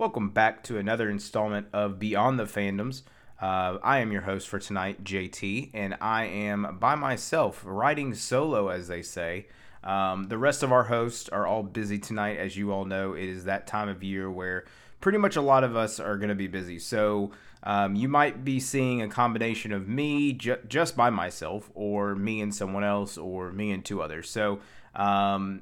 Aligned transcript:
Welcome 0.00 0.30
back 0.30 0.62
to 0.62 0.78
another 0.78 1.10
installment 1.10 1.66
of 1.74 1.98
Beyond 1.98 2.38
the 2.38 2.44
Fandoms. 2.44 3.02
Uh, 3.38 3.76
I 3.82 3.98
am 3.98 4.12
your 4.12 4.22
host 4.22 4.48
for 4.48 4.58
tonight, 4.58 5.04
JT, 5.04 5.72
and 5.74 5.94
I 6.00 6.24
am 6.24 6.78
by 6.80 6.94
myself, 6.94 7.60
riding 7.66 8.14
solo, 8.14 8.68
as 8.68 8.88
they 8.88 9.02
say. 9.02 9.48
Um, 9.84 10.28
the 10.28 10.38
rest 10.38 10.62
of 10.62 10.72
our 10.72 10.84
hosts 10.84 11.28
are 11.28 11.46
all 11.46 11.62
busy 11.62 11.98
tonight. 11.98 12.38
As 12.38 12.56
you 12.56 12.72
all 12.72 12.86
know, 12.86 13.12
it 13.12 13.28
is 13.28 13.44
that 13.44 13.66
time 13.66 13.90
of 13.90 14.02
year 14.02 14.30
where 14.30 14.64
pretty 15.02 15.18
much 15.18 15.36
a 15.36 15.42
lot 15.42 15.64
of 15.64 15.76
us 15.76 16.00
are 16.00 16.16
going 16.16 16.30
to 16.30 16.34
be 16.34 16.48
busy. 16.48 16.78
So 16.78 17.32
um, 17.62 17.94
you 17.94 18.08
might 18.08 18.42
be 18.42 18.58
seeing 18.58 19.02
a 19.02 19.08
combination 19.08 19.70
of 19.70 19.86
me 19.86 20.32
ju- 20.32 20.60
just 20.66 20.96
by 20.96 21.10
myself, 21.10 21.70
or 21.74 22.14
me 22.14 22.40
and 22.40 22.54
someone 22.54 22.84
else, 22.84 23.18
or 23.18 23.52
me 23.52 23.70
and 23.70 23.84
two 23.84 24.00
others. 24.00 24.30
So 24.30 24.60
um, 24.94 25.60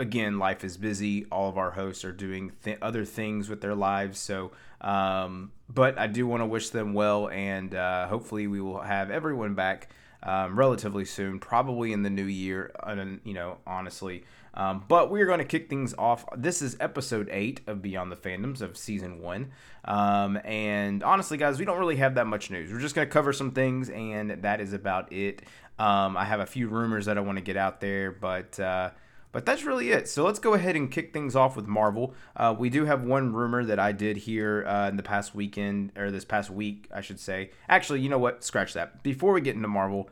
again, 0.00 0.38
life 0.38 0.64
is 0.64 0.76
busy. 0.76 1.26
All 1.26 1.48
of 1.48 1.58
our 1.58 1.70
hosts 1.70 2.04
are 2.04 2.12
doing 2.12 2.52
th- 2.64 2.78
other 2.82 3.04
things 3.04 3.48
with 3.48 3.60
their 3.60 3.74
lives. 3.74 4.18
So, 4.18 4.50
um, 4.80 5.52
but 5.68 5.98
I 5.98 6.06
do 6.06 6.26
want 6.26 6.40
to 6.40 6.46
wish 6.46 6.70
them 6.70 6.94
well, 6.94 7.28
and 7.28 7.74
uh, 7.74 8.08
hopefully, 8.08 8.46
we 8.46 8.60
will 8.60 8.80
have 8.80 9.10
everyone 9.10 9.54
back 9.54 9.90
um, 10.22 10.58
relatively 10.58 11.04
soon, 11.04 11.38
probably 11.38 11.92
in 11.92 12.02
the 12.02 12.10
new 12.10 12.24
year. 12.24 12.72
And 12.82 13.20
you 13.24 13.34
know, 13.34 13.58
honestly. 13.66 14.24
Um, 14.52 14.84
but 14.88 15.12
we're 15.12 15.26
going 15.26 15.38
to 15.38 15.44
kick 15.44 15.70
things 15.70 15.94
off. 15.96 16.24
This 16.36 16.60
is 16.60 16.76
episode 16.80 17.28
eight 17.30 17.60
of 17.68 17.82
Beyond 17.82 18.10
the 18.10 18.16
Fandoms 18.16 18.60
of 18.60 18.76
season 18.76 19.20
one. 19.20 19.52
Um, 19.84 20.40
and 20.44 21.04
honestly, 21.04 21.38
guys, 21.38 21.60
we 21.60 21.64
don't 21.64 21.78
really 21.78 21.96
have 21.96 22.16
that 22.16 22.26
much 22.26 22.50
news. 22.50 22.72
We're 22.72 22.80
just 22.80 22.96
going 22.96 23.06
to 23.06 23.12
cover 23.12 23.32
some 23.32 23.52
things, 23.52 23.90
and 23.90 24.42
that 24.42 24.60
is 24.60 24.72
about 24.72 25.12
it. 25.12 25.42
Um, 25.78 26.16
I 26.16 26.24
have 26.24 26.40
a 26.40 26.46
few 26.46 26.68
rumors 26.68 27.06
that 27.06 27.16
I 27.16 27.20
want 27.20 27.38
to 27.38 27.44
get 27.44 27.56
out 27.56 27.80
there, 27.80 28.10
but 28.10 28.58
uh, 28.58 28.90
but 29.32 29.46
that's 29.46 29.64
really 29.64 29.90
it. 29.90 30.08
So 30.08 30.24
let's 30.24 30.38
go 30.38 30.54
ahead 30.54 30.76
and 30.76 30.90
kick 30.90 31.12
things 31.12 31.36
off 31.36 31.56
with 31.56 31.66
Marvel. 31.66 32.14
Uh, 32.36 32.54
we 32.58 32.70
do 32.70 32.84
have 32.84 33.02
one 33.02 33.32
rumor 33.32 33.64
that 33.64 33.78
I 33.78 33.92
did 33.92 34.18
here 34.18 34.64
uh, 34.66 34.88
in 34.88 34.96
the 34.96 35.02
past 35.02 35.34
weekend, 35.34 35.92
or 35.96 36.10
this 36.10 36.24
past 36.24 36.50
week, 36.50 36.88
I 36.94 37.00
should 37.00 37.20
say. 37.20 37.50
Actually, 37.68 38.00
you 38.00 38.08
know 38.08 38.18
what? 38.18 38.42
Scratch 38.42 38.72
that. 38.74 39.02
Before 39.02 39.32
we 39.32 39.40
get 39.40 39.54
into 39.54 39.68
Marvel, 39.68 40.10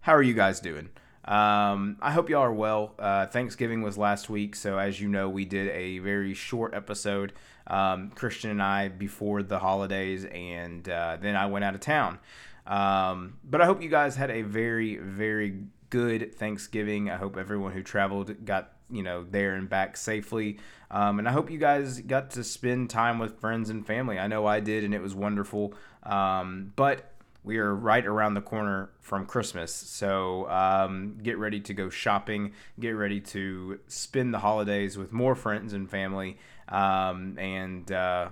how 0.00 0.14
are 0.14 0.22
you 0.22 0.34
guys 0.34 0.60
doing? 0.60 0.90
Um, 1.24 1.98
I 2.00 2.10
hope 2.12 2.30
y'all 2.30 2.40
are 2.40 2.52
well. 2.52 2.94
Uh, 2.98 3.26
Thanksgiving 3.26 3.82
was 3.82 3.98
last 3.98 4.30
week, 4.30 4.56
so 4.56 4.78
as 4.78 4.98
you 4.98 5.08
know, 5.08 5.28
we 5.28 5.44
did 5.44 5.68
a 5.68 5.98
very 5.98 6.32
short 6.32 6.72
episode, 6.72 7.34
um, 7.66 8.10
Christian 8.14 8.50
and 8.50 8.62
I, 8.62 8.88
before 8.88 9.42
the 9.42 9.58
holidays, 9.58 10.24
and 10.24 10.88
uh, 10.88 11.18
then 11.20 11.36
I 11.36 11.46
went 11.46 11.66
out 11.66 11.74
of 11.74 11.80
town. 11.80 12.18
Um, 12.66 13.38
but 13.44 13.60
I 13.60 13.66
hope 13.66 13.82
you 13.82 13.90
guys 13.90 14.16
had 14.16 14.30
a 14.30 14.40
very, 14.40 14.96
very 14.96 15.58
good 15.90 16.34
Thanksgiving. 16.34 17.10
I 17.10 17.16
hope 17.16 17.36
everyone 17.36 17.72
who 17.72 17.82
traveled 17.82 18.44
got 18.44 18.72
you 18.90 19.02
know 19.02 19.24
there 19.28 19.54
and 19.54 19.68
back 19.68 19.96
safely. 19.96 20.58
Um, 20.90 21.18
and 21.18 21.28
I 21.28 21.32
hope 21.32 21.50
you 21.50 21.58
guys 21.58 22.00
got 22.00 22.30
to 22.32 22.44
spend 22.44 22.90
time 22.90 23.18
with 23.18 23.40
friends 23.40 23.70
and 23.70 23.86
family. 23.86 24.18
I 24.18 24.26
know 24.26 24.46
I 24.46 24.60
did, 24.60 24.84
and 24.84 24.94
it 24.94 25.02
was 25.02 25.14
wonderful. 25.14 25.74
Um, 26.02 26.72
but 26.76 27.12
we 27.44 27.58
are 27.58 27.74
right 27.74 28.04
around 28.04 28.34
the 28.34 28.40
corner 28.40 28.90
from 29.00 29.26
Christmas, 29.26 29.72
so 29.74 30.48
um, 30.50 31.18
get 31.22 31.38
ready 31.38 31.60
to 31.60 31.74
go 31.74 31.88
shopping. 31.88 32.52
Get 32.80 32.90
ready 32.90 33.20
to 33.20 33.80
spend 33.86 34.34
the 34.34 34.38
holidays 34.38 34.98
with 34.98 35.12
more 35.12 35.34
friends 35.34 35.72
and 35.72 35.88
family. 35.90 36.38
Um, 36.68 37.38
and 37.38 37.90
uh, 37.90 38.30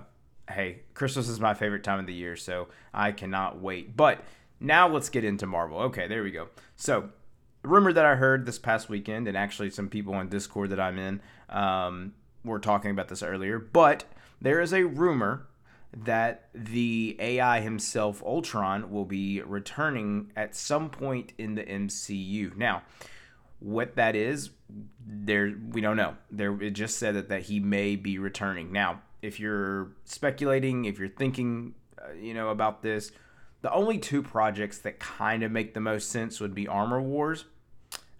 hey, 0.49 0.81
Christmas 0.93 1.29
is 1.29 1.39
my 1.39 1.53
favorite 1.53 1.83
time 1.83 1.99
of 1.99 2.05
the 2.05 2.13
year, 2.13 2.35
so 2.35 2.67
I 2.93 3.11
cannot 3.11 3.61
wait. 3.61 3.95
But 3.95 4.23
now 4.59 4.87
let's 4.87 5.09
get 5.09 5.23
into 5.23 5.45
Marvel. 5.45 5.79
Okay, 5.79 6.07
there 6.07 6.23
we 6.23 6.31
go. 6.31 6.49
So 6.75 7.09
rumor 7.67 7.93
that 7.93 8.05
I 8.05 8.15
heard 8.15 8.45
this 8.45 8.59
past 8.59 8.89
weekend, 8.89 9.27
and 9.27 9.37
actually 9.37 9.69
some 9.69 9.89
people 9.89 10.13
on 10.13 10.29
Discord 10.29 10.69
that 10.71 10.79
I'm 10.79 10.97
in 10.97 11.21
um, 11.49 12.13
were 12.43 12.59
talking 12.59 12.91
about 12.91 13.07
this 13.07 13.23
earlier, 13.23 13.59
but 13.59 14.05
there 14.41 14.61
is 14.61 14.73
a 14.73 14.83
rumor 14.83 15.47
that 15.95 16.49
the 16.53 17.15
AI 17.19 17.61
himself, 17.61 18.21
Ultron, 18.23 18.91
will 18.91 19.05
be 19.05 19.41
returning 19.41 20.31
at 20.35 20.55
some 20.55 20.89
point 20.89 21.33
in 21.37 21.55
the 21.55 21.63
MCU. 21.63 22.55
Now, 22.55 22.83
what 23.59 23.95
that 23.95 24.15
is, 24.15 24.51
there 25.05 25.55
we 25.71 25.81
don't 25.81 25.97
know. 25.97 26.15
There 26.29 26.61
it 26.61 26.71
just 26.71 26.97
said 26.97 27.15
that, 27.15 27.29
that 27.29 27.43
he 27.43 27.59
may 27.59 27.95
be 27.95 28.19
returning. 28.19 28.71
Now, 28.71 29.01
if 29.21 29.39
you're 29.39 29.91
speculating, 30.05 30.85
if 30.85 30.99
you're 30.99 31.07
thinking, 31.07 31.73
uh, 31.97 32.13
you 32.13 32.33
know, 32.33 32.49
about 32.49 32.83
this, 32.83 33.11
the 33.61 33.73
only 33.73 33.97
two 33.97 34.21
projects 34.21 34.77
that 34.79 34.99
kind 34.99 35.41
of 35.41 35.51
make 35.51 35.73
the 35.73 35.79
most 35.79 36.11
sense 36.11 36.39
would 36.39 36.53
be 36.53 36.67
Armor 36.67 37.01
Wars 37.01 37.45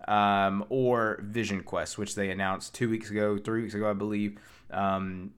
um, 0.07 0.66
or 0.69 1.19
Vision 1.23 1.63
Quest, 1.63 1.97
which 1.97 2.16
they 2.16 2.29
announced 2.29 2.73
two 2.73 2.90
weeks 2.90 3.09
ago, 3.09 3.38
three 3.38 3.63
weeks 3.63 3.73
ago, 3.73 3.90
I 3.90 3.94
believe. 3.94 4.38
Um, 4.72 5.31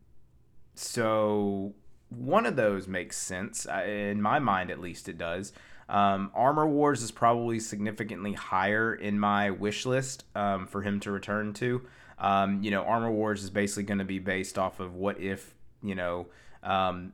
so 0.75 1.73
one 2.09 2.45
of 2.45 2.55
those 2.55 2.87
makes 2.87 3.17
sense 3.17 3.65
in 3.65 4.21
my 4.21 4.39
mind, 4.39 4.71
at 4.71 4.79
least 4.79 5.09
it 5.09 5.17
does. 5.17 5.53
Um, 5.89 6.31
Armor 6.35 6.67
Wars 6.67 7.01
is 7.01 7.11
probably 7.11 7.59
significantly 7.59 8.33
higher 8.33 8.93
in 8.93 9.19
my 9.19 9.49
wish 9.49 9.85
list 9.85 10.23
um, 10.35 10.67
for 10.67 10.83
him 10.83 10.99
to 11.01 11.11
return 11.11 11.53
to. 11.53 11.81
Um, 12.19 12.61
you 12.63 12.69
know, 12.69 12.83
Armor 12.83 13.11
Wars 13.11 13.43
is 13.43 13.49
basically 13.49 13.83
going 13.83 13.97
to 13.97 14.05
be 14.05 14.19
based 14.19 14.59
off 14.59 14.79
of 14.79 14.93
what 14.93 15.19
if 15.19 15.55
you 15.81 15.95
know 15.95 16.27
um, 16.61 17.13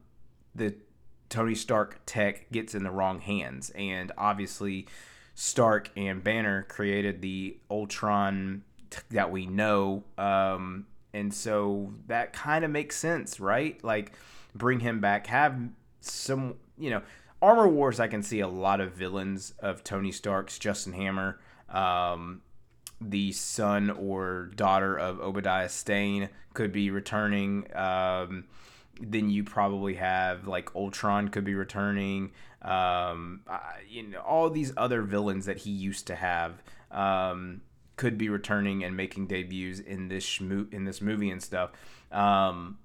the 0.55 0.75
Tony 1.29 1.55
Stark 1.55 2.01
tech 2.05 2.51
gets 2.51 2.75
in 2.75 2.83
the 2.83 2.91
wrong 2.91 3.19
hands, 3.19 3.71
and 3.75 4.11
obviously 4.17 4.87
Stark 5.35 5.91
and 5.95 6.23
Banner 6.23 6.63
created 6.63 7.21
the 7.21 7.57
Ultron 7.69 8.63
that 9.11 9.31
we 9.31 9.45
know. 9.45 10.03
Um, 10.17 10.87
and 11.13 11.33
so 11.33 11.93
that 12.07 12.33
kind 12.33 12.65
of 12.65 12.71
makes 12.71 12.95
sense, 12.95 13.39
right? 13.39 13.81
Like, 13.83 14.13
bring 14.55 14.79
him 14.79 15.01
back, 15.01 15.27
have 15.27 15.59
some, 15.99 16.55
you 16.77 16.89
know, 16.89 17.01
Armor 17.41 17.67
Wars. 17.67 17.99
I 17.99 18.07
can 18.07 18.23
see 18.23 18.39
a 18.39 18.47
lot 18.47 18.79
of 18.79 18.93
villains 18.93 19.53
of 19.59 19.83
Tony 19.83 20.11
Stark's, 20.11 20.57
Justin 20.57 20.93
Hammer, 20.93 21.39
um, 21.69 22.41
the 23.01 23.33
son 23.33 23.89
or 23.89 24.51
daughter 24.55 24.97
of 24.97 25.19
Obadiah 25.19 25.69
Stane 25.69 26.29
could 26.53 26.71
be 26.71 26.89
returning. 26.89 27.67
Um, 27.75 28.45
then 29.01 29.29
you 29.29 29.43
probably 29.43 29.95
have 29.95 30.47
like 30.47 30.75
Ultron 30.75 31.29
could 31.29 31.43
be 31.43 31.55
returning. 31.55 32.31
Um, 32.61 33.41
you 33.87 34.03
know, 34.03 34.19
all 34.19 34.49
these 34.49 34.73
other 34.77 35.01
villains 35.01 35.45
that 35.45 35.57
he 35.59 35.71
used 35.71 36.07
to 36.07 36.15
have 36.15 36.63
um, 36.91 37.61
could 37.97 38.17
be 38.17 38.29
returning 38.29 38.83
and 38.83 38.95
making 38.95 39.27
debuts 39.27 39.79
in 39.79 40.07
this 40.07 40.25
shmo- 40.25 40.71
in 40.73 40.85
this 40.85 41.01
movie 41.01 41.29
and 41.29 41.41
stuff. 41.41 41.71
Um, 42.11 42.79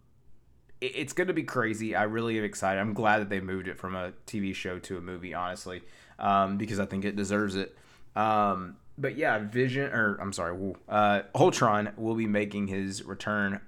it, 0.81 0.93
it's 0.97 1.13
going 1.13 1.29
to 1.29 1.35
be 1.35 1.45
crazy. 1.45 1.95
I 1.95 2.05
really 2.05 2.39
am 2.39 2.45
excited. 2.45 2.81
I'm 2.81 2.95
glad 2.95 3.21
that 3.21 3.29
they 3.29 3.41
moved 3.41 3.69
it 3.69 3.79
from 3.79 3.95
a 3.95 4.13
TV 4.27 4.55
show 4.55 4.79
to 4.81 4.99
a 4.99 5.01
movie, 5.01 5.35
honestly, 5.35 5.83
um, 6.19 6.59
because 6.59 6.81
I 6.81 6.87
think 6.87 7.05
it 7.05 7.17
deserves 7.17 7.55
it. 7.55 7.77
Um, 8.17 8.77
but 8.99 9.17
yeah, 9.17 9.39
Vision, 9.39 9.91
or 9.93 10.17
I'm 10.21 10.33
sorry, 10.33 10.75
uh, 10.89 11.23
Ultron 11.35 11.93
will 11.97 12.15
be 12.15 12.27
making 12.27 12.67
his 12.67 13.03
return 13.05 13.61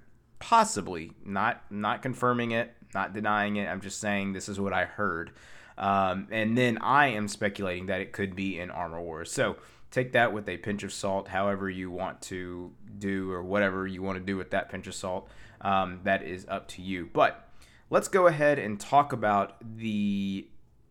possibly 0.43 1.13
not 1.25 1.63
not 1.71 2.03
confirming 2.03 2.51
it 2.51 2.75
not 2.95 3.13
denying 3.13 3.55
it 3.55 3.69
i'm 3.69 3.81
just 3.81 4.01
saying 4.01 4.33
this 4.33 4.49
is 4.49 4.59
what 4.59 4.73
i 4.73 4.85
heard. 4.85 5.31
Um, 5.79 6.27
and 6.33 6.59
then 6.59 6.79
i 6.79 7.07
am 7.07 7.29
speculating 7.29 7.87
that 7.87 8.01
it 8.01 8.13
could 8.13 8.35
be 8.35 8.59
in 8.59 8.71
armor 8.71 9.01
wars. 9.01 9.31
So 9.31 9.57
take 9.93 10.13
that 10.13 10.33
with 10.33 10.49
a 10.49 10.57
pinch 10.57 10.83
of 10.83 10.93
salt 10.93 11.29
however 11.29 11.71
you 11.71 11.93
want 11.93 12.21
to 12.23 12.73
do 12.99 13.31
or 13.31 13.43
whatever 13.43 13.87
you 13.87 14.03
want 14.03 14.19
to 14.19 14.25
do 14.25 14.37
with 14.37 14.51
that 14.51 14.69
pinch 14.69 14.89
of 14.89 14.95
salt. 14.95 15.29
Um, 15.61 16.01
that 16.03 16.25
is 16.25 16.45
up 16.49 16.67
to 16.69 16.83
you. 16.83 17.09
But 17.13 17.49
let's 17.89 18.09
go 18.09 18.27
ahead 18.27 18.59
and 18.59 18.81
talk 18.81 19.13
about 19.13 19.57
the 19.77 20.49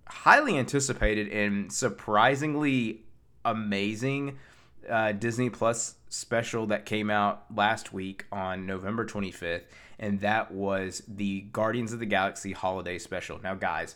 highly 0.08 0.58
anticipated 0.58 1.28
and 1.28 1.72
surprisingly 1.74 3.02
amazing 3.44 4.38
uh, 4.90 5.12
Disney 5.14 5.50
Plus 5.50 5.96
special 6.10 6.68
that 6.68 6.86
came 6.86 7.10
out 7.10 7.46
last 7.56 7.94
week 7.94 8.26
on 8.32 8.66
November 8.66 9.06
25th, 9.06 9.64
and 10.00 10.20
that 10.22 10.52
was 10.52 11.04
the 11.08 11.42
Guardians 11.42 11.94
of 11.94 12.00
the 12.00 12.06
Galaxy 12.06 12.52
holiday 12.52 12.98
special. 12.98 13.40
Now, 13.42 13.56
guys, 13.56 13.96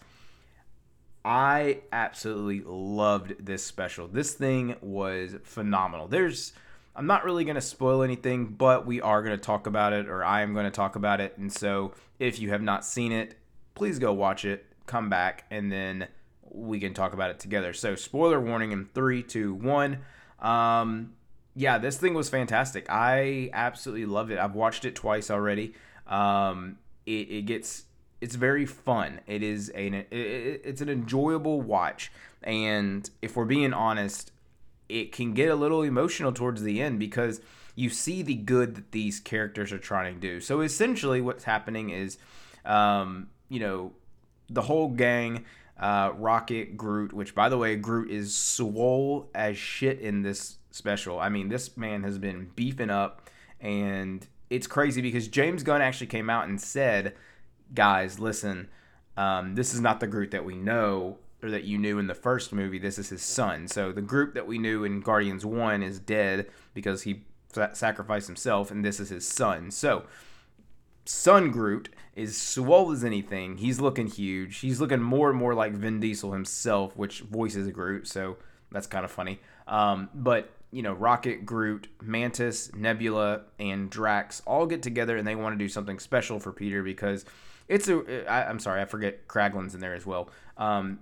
I 1.24 1.80
absolutely 1.92 2.62
loved 2.66 3.46
this 3.46 3.64
special. 3.64 4.08
This 4.08 4.34
thing 4.34 4.76
was 4.82 5.36
phenomenal. 5.44 6.08
There's 6.08 6.54
I'm 6.96 7.08
not 7.08 7.26
really 7.26 7.44
going 7.44 7.56
to 7.56 7.62
spoil 7.62 8.04
anything, 8.04 8.46
but 8.46 8.86
we 8.86 9.02
are 9.02 9.22
going 9.22 9.38
to 9.38 9.44
talk 9.44 9.68
about 9.68 9.92
it, 9.92 10.08
or 10.08 10.24
I 10.24 10.42
am 10.44 10.54
going 10.54 10.66
to 10.66 10.72
talk 10.72 10.96
about 10.96 11.20
it. 11.20 11.38
And 11.38 11.52
so, 11.52 11.94
if 12.20 12.40
you 12.40 12.50
have 12.52 12.62
not 12.62 12.86
seen 12.86 13.12
it, 13.12 13.36
please 13.74 14.00
go 14.00 14.14
watch 14.14 14.46
it, 14.46 14.66
come 14.86 15.10
back, 15.10 15.44
and 15.52 15.70
then 15.70 16.08
we 16.44 16.80
can 16.80 16.94
talk 16.94 17.14
about 17.14 17.32
it 17.32 17.40
together. 17.40 17.74
So, 17.74 17.96
spoiler 17.96 18.40
warning 18.40 18.72
in 18.72 18.86
three, 18.86 19.24
two, 19.24 19.54
one. 19.56 20.00
Um, 20.40 21.14
yeah, 21.56 21.78
this 21.78 21.98
thing 21.98 22.14
was 22.14 22.30
fantastic. 22.30 22.86
I 22.90 23.50
absolutely 23.54 24.06
loved 24.06 24.32
it. 24.32 24.40
I've 24.40 24.56
watched 24.56 24.86
it 24.86 24.96
twice 24.96 25.32
already. 25.32 25.74
Um, 26.08 26.78
it, 27.06 27.30
it 27.30 27.46
gets 27.46 27.86
it's 28.22 28.36
very 28.36 28.66
fun. 28.66 29.22
It 29.28 29.44
is 29.44 29.72
a 29.76 29.88
it, 29.88 30.62
it's 30.64 30.82
an 30.82 30.90
enjoyable 30.90 31.62
watch, 31.62 32.12
and 32.44 33.10
if 33.22 33.36
we're 33.36 33.46
being 33.46 33.74
honest, 33.74 34.32
it 34.90 35.12
can 35.12 35.34
get 35.34 35.50
a 35.50 35.56
little 35.56 35.82
emotional 35.82 36.32
towards 36.32 36.62
the 36.62 36.82
end 36.82 37.00
because 37.00 37.42
you 37.76 37.90
see 37.90 38.22
the 38.22 38.36
good 38.36 38.76
that 38.76 38.92
these 38.92 39.20
characters 39.20 39.72
are 39.72 39.80
trying 39.80 40.16
to 40.16 40.20
do. 40.20 40.40
So 40.42 40.62
essentially, 40.62 41.22
what's 41.22 41.44
happening 41.46 41.90
is 41.90 42.18
um, 42.66 43.30
you 43.50 43.60
know, 43.60 43.94
the 44.50 44.64
whole 44.64 44.90
gang, 44.90 45.46
uh, 45.80 46.12
Rocket, 46.16 46.78
Groot, 46.78 47.14
which 47.14 47.36
by 47.36 47.50
the 47.50 47.58
way, 47.58 47.76
Groot 47.76 48.10
is 48.10 48.36
swole 48.36 49.30
as 49.36 49.58
shit 49.58 50.00
in 50.00 50.22
this 50.22 50.58
special. 50.72 51.20
I 51.20 51.30
mean, 51.30 51.50
this 51.50 51.76
man 51.78 52.04
has 52.04 52.18
been 52.18 52.52
beefing 52.56 52.90
up, 52.90 53.30
and 53.60 54.26
it's 54.50 54.68
crazy 54.68 55.02
because 55.02 55.28
James 55.28 55.64
Gunn 55.64 55.82
actually 55.82 56.08
came 56.08 56.30
out 56.30 56.48
and 56.48 56.60
said, 56.60 57.16
guys, 57.74 58.20
listen, 58.20 58.70
um, 59.18 59.56
this 59.56 59.74
is 59.74 59.82
not 59.82 60.00
the 60.00 60.08
Groot 60.08 60.32
that 60.32 60.46
we 60.46 60.56
know 60.56 61.18
or 61.44 61.52
that 61.52 61.64
you 61.64 61.78
knew 61.78 62.00
in 62.00 62.08
the 62.08 62.16
first 62.16 62.54
movie. 62.54 62.80
This 62.80 62.98
is 62.98 63.10
his 63.10 63.22
son. 63.22 63.68
So 63.68 63.92
the 63.92 64.02
Groot 64.02 64.34
that 64.34 64.48
we 64.48 64.58
knew 64.58 64.84
in 64.84 65.02
Guardians 65.02 65.46
1 65.46 65.84
is 65.84 66.00
dead 66.00 66.48
because 66.74 67.04
he 67.04 67.24
sacrificed 67.74 68.28
himself, 68.28 68.72
and 68.72 68.84
this 68.84 69.00
is 69.00 69.10
his 69.10 69.28
son. 69.28 69.72
So, 69.72 70.06
son 71.06 71.52
Groot 71.52 71.90
is 72.16 72.38
swole 72.38 72.92
as 72.92 73.04
anything. 73.04 73.58
He's 73.58 73.80
looking 73.80 74.08
huge. 74.08 74.60
He's 74.60 74.80
looking 74.80 75.02
more 75.02 75.30
and 75.30 75.38
more 75.38 75.54
like 75.54 75.74
Vin 75.74 76.00
Diesel 76.00 76.32
himself, 76.32 76.96
which 76.96 77.22
voices 77.22 77.70
Groot. 77.72 78.08
So 78.08 78.38
that's 78.72 78.88
kind 78.88 79.06
of 79.06 79.12
funny. 79.12 79.40
Um, 79.68 80.10
but 80.14 80.52
you 80.72 80.82
know, 80.82 80.94
Rocket, 80.94 81.46
Groot, 81.46 81.88
Mantis, 82.02 82.74
Nebula, 82.74 83.44
and 83.60 83.90
Drax 83.90 84.42
all 84.46 84.66
get 84.66 84.84
together 84.84 85.16
and 85.18 85.28
they 85.28 85.36
want 85.36 85.54
to 85.54 85.64
do 85.64 85.70
something 85.70 86.00
special 86.00 86.40
for 86.40 86.52
Peter 86.52 86.84
because 86.84 87.26
it's 87.68 87.88
a. 87.88 88.30
I, 88.30 88.50
I'm 88.50 88.60
sorry, 88.60 88.82
I 88.82 88.86
forget 88.86 89.28
Kraglin's 89.28 89.74
in 89.74 89.82
there 89.82 89.96
as 89.96 90.06
well. 90.06 90.30
Um, 90.58 91.00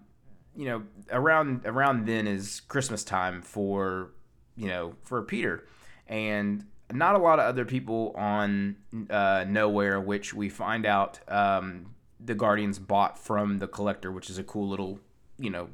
you 0.56 0.66
know, 0.66 0.84
around 1.12 1.62
around 1.66 2.08
then 2.08 2.28
is 2.28 2.62
Christmas 2.62 3.04
time 3.04 3.42
for 3.42 4.12
you 4.56 4.68
know 4.68 4.96
for 5.04 5.22
Peter, 5.24 5.66
and 6.08 6.66
not 6.92 7.16
a 7.16 7.18
lot 7.18 7.40
of 7.40 7.46
other 7.46 7.66
people 7.66 8.14
on 8.18 8.76
uh, 9.10 9.46
Knowhere, 9.46 10.04
which 10.04 10.34
we 10.34 10.50
find 10.50 10.86
out 10.86 11.20
um, 11.28 11.94
the 12.20 12.36
Guardians 12.36 12.80
bought 12.80 13.18
from 13.18 13.60
the 13.60 13.68
Collector, 13.68 14.12
which 14.12 14.30
is 14.30 14.38
a 14.38 14.44
cool 14.44 14.68
little 14.68 15.00
you 15.38 15.50
know 15.50 15.70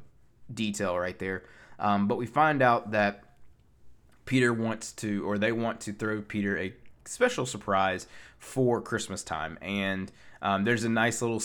detail 0.52 0.98
right 0.98 1.18
there. 1.18 1.44
Um, 1.78 2.08
but 2.08 2.18
we 2.18 2.26
find 2.26 2.62
out 2.62 2.90
that 2.92 3.24
Peter 4.24 4.52
wants 4.52 4.92
to, 4.92 5.26
or 5.26 5.38
they 5.38 5.52
want 5.52 5.80
to 5.82 5.92
throw 5.92 6.20
Peter 6.22 6.58
a 6.58 6.74
special 7.04 7.46
surprise 7.46 8.06
for 8.38 8.80
Christmas 8.80 9.22
time, 9.22 9.58
and 9.60 10.12
um, 10.42 10.64
there's 10.64 10.84
a 10.84 10.88
nice 10.88 11.22
little 11.22 11.40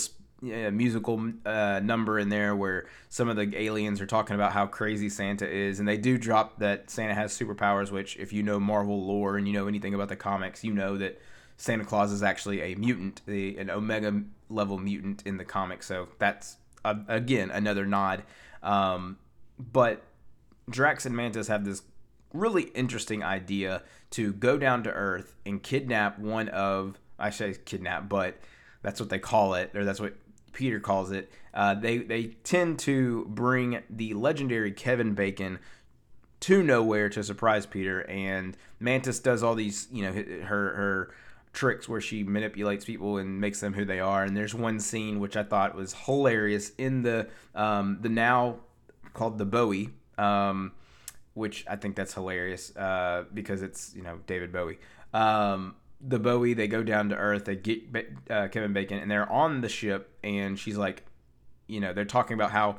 uh, 0.52 0.70
musical 0.70 1.32
uh, 1.44 1.80
number 1.82 2.18
in 2.18 2.28
there 2.28 2.54
where 2.54 2.86
some 3.08 3.28
of 3.28 3.36
the 3.36 3.52
aliens 3.56 4.00
are 4.00 4.06
talking 4.06 4.34
about 4.34 4.52
how 4.52 4.66
crazy 4.66 5.08
Santa 5.08 5.48
is, 5.48 5.78
and 5.78 5.88
they 5.88 5.96
do 5.96 6.18
drop 6.18 6.58
that 6.58 6.90
Santa 6.90 7.14
has 7.14 7.36
superpowers. 7.36 7.90
Which, 7.90 8.16
if 8.16 8.32
you 8.32 8.42
know 8.42 8.58
Marvel 8.58 9.04
lore 9.06 9.36
and 9.36 9.46
you 9.46 9.54
know 9.54 9.66
anything 9.66 9.94
about 9.94 10.08
the 10.08 10.16
comics, 10.16 10.64
you 10.64 10.72
know 10.72 10.96
that 10.96 11.20
Santa 11.56 11.84
Claus 11.84 12.12
is 12.12 12.22
actually 12.22 12.60
a 12.60 12.74
mutant, 12.76 13.22
the, 13.26 13.56
an 13.58 13.70
Omega 13.70 14.22
level 14.48 14.78
mutant 14.78 15.22
in 15.26 15.36
the 15.36 15.44
comics. 15.44 15.86
So 15.86 16.08
that's 16.18 16.56
uh, 16.84 16.96
again 17.08 17.50
another 17.50 17.86
nod. 17.86 18.22
Um, 18.62 19.18
but 19.58 20.02
Drax 20.68 21.06
and 21.06 21.16
Mantis 21.16 21.48
have 21.48 21.64
this 21.64 21.82
really 22.32 22.64
interesting 22.74 23.22
idea 23.22 23.82
to 24.10 24.32
go 24.32 24.58
down 24.58 24.82
to 24.84 24.90
Earth 24.92 25.34
and 25.44 25.62
kidnap 25.62 26.18
one 26.18 26.48
of 26.48 26.98
I 27.18 27.30
say 27.30 27.54
kidnap, 27.64 28.08
but 28.08 28.38
that's 28.82 29.00
what 29.00 29.08
they 29.08 29.18
call 29.18 29.54
it, 29.54 29.74
or 29.74 29.84
that's 29.84 30.00
what 30.00 30.14
Peter 30.56 30.80
calls 30.80 31.10
it. 31.10 31.30
Uh, 31.52 31.74
they 31.74 31.98
they 31.98 32.24
tend 32.42 32.78
to 32.78 33.26
bring 33.28 33.82
the 33.90 34.14
legendary 34.14 34.72
Kevin 34.72 35.12
Bacon 35.12 35.58
to 36.40 36.62
Knowhere 36.62 37.10
to 37.12 37.22
surprise 37.22 37.66
Peter, 37.66 38.08
and 38.08 38.56
Mantis 38.80 39.20
does 39.20 39.42
all 39.42 39.54
these 39.54 39.86
you 39.92 40.02
know 40.02 40.12
her 40.12 40.74
her 40.74 41.14
tricks 41.52 41.88
where 41.88 42.00
she 42.00 42.24
manipulates 42.24 42.86
people 42.86 43.18
and 43.18 43.38
makes 43.38 43.60
them 43.60 43.74
who 43.74 43.84
they 43.84 44.00
are. 44.00 44.24
And 44.24 44.34
there's 44.34 44.54
one 44.54 44.80
scene 44.80 45.20
which 45.20 45.36
I 45.36 45.42
thought 45.42 45.74
was 45.74 45.92
hilarious 45.92 46.70
in 46.78 47.02
the 47.02 47.28
um, 47.54 47.98
the 48.00 48.08
now 48.08 48.60
called 49.12 49.36
the 49.36 49.44
Bowie. 49.44 49.90
Um, 50.16 50.72
which 51.34 51.66
I 51.68 51.76
think 51.76 51.96
that's 51.96 52.14
hilarious 52.14 52.74
uh, 52.76 53.24
because 53.34 53.60
it's 53.60 53.94
you 53.94 54.02
know 54.02 54.20
David 54.26 54.52
Bowie. 54.52 54.78
Um, 55.12 55.74
the 56.00 56.18
Bowie, 56.18 56.54
they 56.54 56.68
go 56.68 56.82
down 56.82 57.08
to 57.08 57.16
Earth, 57.16 57.46
they 57.46 57.56
get 57.56 57.82
uh, 58.30 58.48
Kevin 58.48 58.72
Bacon, 58.72 58.98
and 58.98 59.10
they're 59.10 59.30
on 59.30 59.60
the 59.60 59.68
ship, 59.68 60.16
and 60.22 60.58
she's 60.58 60.76
like, 60.76 61.04
you 61.66 61.80
know, 61.80 61.92
they're 61.92 62.04
talking 62.04 62.34
about 62.34 62.50
how 62.50 62.76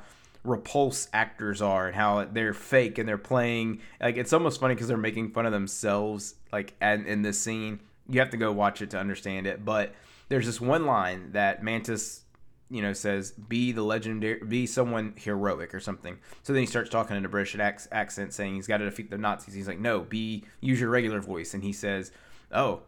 repulse 0.48 1.08
actors 1.14 1.62
are 1.62 1.88
and 1.88 1.96
how 1.96 2.24
they're 2.24 2.54
fake 2.54 2.98
and 2.98 3.08
they're 3.08 3.18
playing 3.18 3.82
like 4.00 4.18
it's 4.18 4.34
almost 4.34 4.60
funny 4.60 4.74
because 4.74 4.88
they're 4.88 4.98
making 4.98 5.30
fun 5.30 5.46
of 5.46 5.52
themselves 5.52 6.36
like 6.52 6.74
and 6.82 7.06
in 7.06 7.22
this 7.22 7.40
scene. 7.40 7.80
You 8.10 8.22
have 8.22 8.30
to 8.30 8.38
go 8.38 8.54
watch 8.54 8.82
it 8.82 8.92
to 8.92 8.98
understand 8.98 9.46
it 9.48 9.66
but 9.66 9.94
there's 10.30 10.46
this 10.46 10.62
one 10.62 10.86
line 10.86 11.34
that 11.34 11.64
mantis 11.64 12.24
you 12.70 12.82
know 12.82 12.94
says 12.94 13.32
be 13.32 13.72
the 13.72 13.82
legendary 13.82 14.40
be 14.40 14.66
someone 14.66 15.14
heroic 15.18 15.76
or 15.76 15.80
something. 15.80 16.18
So 16.44 16.54
then 16.54 16.62
he 16.62 16.66
starts 16.66 16.90
talking 16.90 17.18
in 17.18 17.26
a 17.26 17.30
british 17.30 17.58
accent 17.92 18.34
saying 18.34 18.56
he's 18.56 18.68
got 18.68 18.78
to 18.78 18.86
defeat 18.86 19.10
the 19.10 19.18
nazis. 19.18 19.54
He's 19.54 19.68
like 19.68 19.80
no 19.80 20.02
be 20.02 20.46
use 20.62 20.80
your 20.80 20.90
regular 20.90 21.20
voice 21.20 21.54
and 21.54 21.64
he 21.64 21.74
says 21.74 22.12
oh 22.54 22.82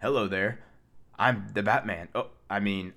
hello 0.00 0.28
there, 0.28 0.60
I'm 1.18 1.48
the 1.54 1.62
Batman. 1.62 2.08
Oh, 2.14 2.28
I 2.48 2.60
mean, 2.60 2.92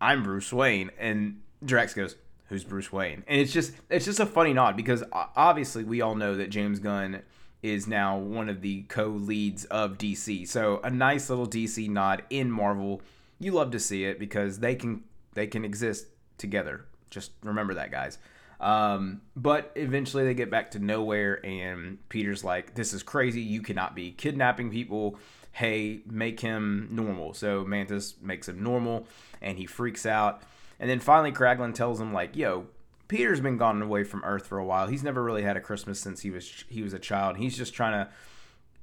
I'm 0.00 0.22
Bruce 0.22 0.52
Wayne. 0.52 0.90
And 0.98 1.42
Drax 1.64 1.94
goes, 1.94 2.16
who's 2.48 2.64
Bruce 2.64 2.92
Wayne? 2.92 3.24
And 3.26 3.40
it's 3.40 3.52
just 3.52 3.72
it's 3.90 4.04
just 4.04 4.20
a 4.20 4.26
funny 4.26 4.52
nod 4.52 4.76
because 4.76 5.04
obviously 5.12 5.84
we 5.84 6.00
all 6.00 6.14
know 6.14 6.36
that 6.36 6.50
James 6.50 6.78
Gunn 6.78 7.22
is 7.62 7.86
now 7.86 8.18
one 8.18 8.48
of 8.48 8.60
the 8.60 8.82
co-leads 8.82 9.64
of 9.66 9.98
DC. 9.98 10.48
So 10.48 10.80
a 10.82 10.90
nice 10.90 11.28
little 11.28 11.46
DC 11.46 11.88
nod 11.88 12.22
in 12.30 12.50
Marvel. 12.50 13.02
You 13.38 13.52
love 13.52 13.70
to 13.72 13.80
see 13.80 14.04
it 14.04 14.18
because 14.18 14.60
they 14.60 14.74
can 14.74 15.04
they 15.34 15.46
can 15.46 15.64
exist 15.64 16.06
together. 16.38 16.86
Just 17.10 17.32
remember 17.42 17.74
that, 17.74 17.90
guys. 17.90 18.18
Um, 18.58 19.20
but 19.34 19.70
eventually 19.74 20.24
they 20.24 20.32
get 20.32 20.50
back 20.50 20.70
to 20.70 20.80
Knowhere, 20.80 21.46
and 21.46 21.98
Peter's 22.08 22.42
like, 22.42 22.74
"This 22.74 22.94
is 22.94 23.02
crazy. 23.02 23.42
You 23.42 23.60
cannot 23.60 23.94
be 23.94 24.12
kidnapping 24.12 24.70
people 24.70 25.18
hey, 25.56 26.00
make 26.04 26.40
him 26.40 26.86
normal. 26.90 27.32
So 27.32 27.64
Mantis 27.64 28.16
makes 28.20 28.46
him 28.46 28.62
normal 28.62 29.06
and 29.40 29.56
he 29.56 29.64
freaks 29.64 30.04
out. 30.04 30.42
And 30.78 30.90
then 30.90 31.00
finally 31.00 31.32
Kraglin 31.32 31.72
tells 31.72 31.98
him 31.98 32.12
like, 32.12 32.36
yo, 32.36 32.66
Peter's 33.08 33.40
been 33.40 33.56
gone 33.56 33.80
away 33.80 34.04
from 34.04 34.22
Earth 34.22 34.46
for 34.46 34.58
a 34.58 34.64
while. 34.66 34.86
He's 34.86 35.02
never 35.02 35.22
really 35.24 35.40
had 35.40 35.56
a 35.56 35.60
Christmas 35.62 35.98
since 35.98 36.20
he 36.20 36.30
was 36.30 36.64
he 36.68 36.82
was 36.82 36.92
a 36.92 36.98
child. 36.98 37.38
He's 37.38 37.56
just 37.56 37.72
trying 37.72 38.04
to 38.04 38.12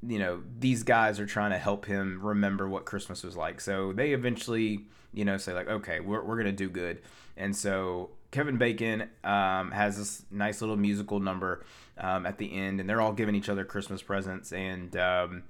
you 0.05 0.17
know, 0.17 0.41
these 0.59 0.81
guys 0.81 1.19
are 1.19 1.27
trying 1.27 1.51
to 1.51 1.59
help 1.59 1.85
him 1.85 2.19
remember 2.23 2.67
what 2.67 2.85
Christmas 2.85 3.23
was 3.23 3.37
like. 3.37 3.61
So 3.61 3.93
they 3.93 4.11
eventually, 4.13 4.85
you 5.13 5.25
know, 5.25 5.37
say 5.37 5.53
like, 5.53 5.69
okay, 5.69 5.99
we're, 5.99 6.23
we're 6.23 6.41
to 6.41 6.51
do 6.51 6.69
good. 6.69 7.03
And 7.37 7.55
so 7.55 8.09
Kevin 8.31 8.57
Bacon 8.57 9.09
um, 9.23 9.69
has 9.69 9.97
this 9.97 10.25
nice 10.31 10.59
little 10.59 10.75
musical 10.75 11.19
number 11.19 11.63
um, 11.99 12.25
at 12.25 12.39
the 12.39 12.51
end, 12.51 12.79
and 12.79 12.89
they're 12.89 12.99
all 12.99 13.13
giving 13.13 13.35
each 13.35 13.47
other 13.47 13.63
Christmas 13.63 14.01
presents. 14.01 14.51
And 14.51 14.97
um, 14.97 15.43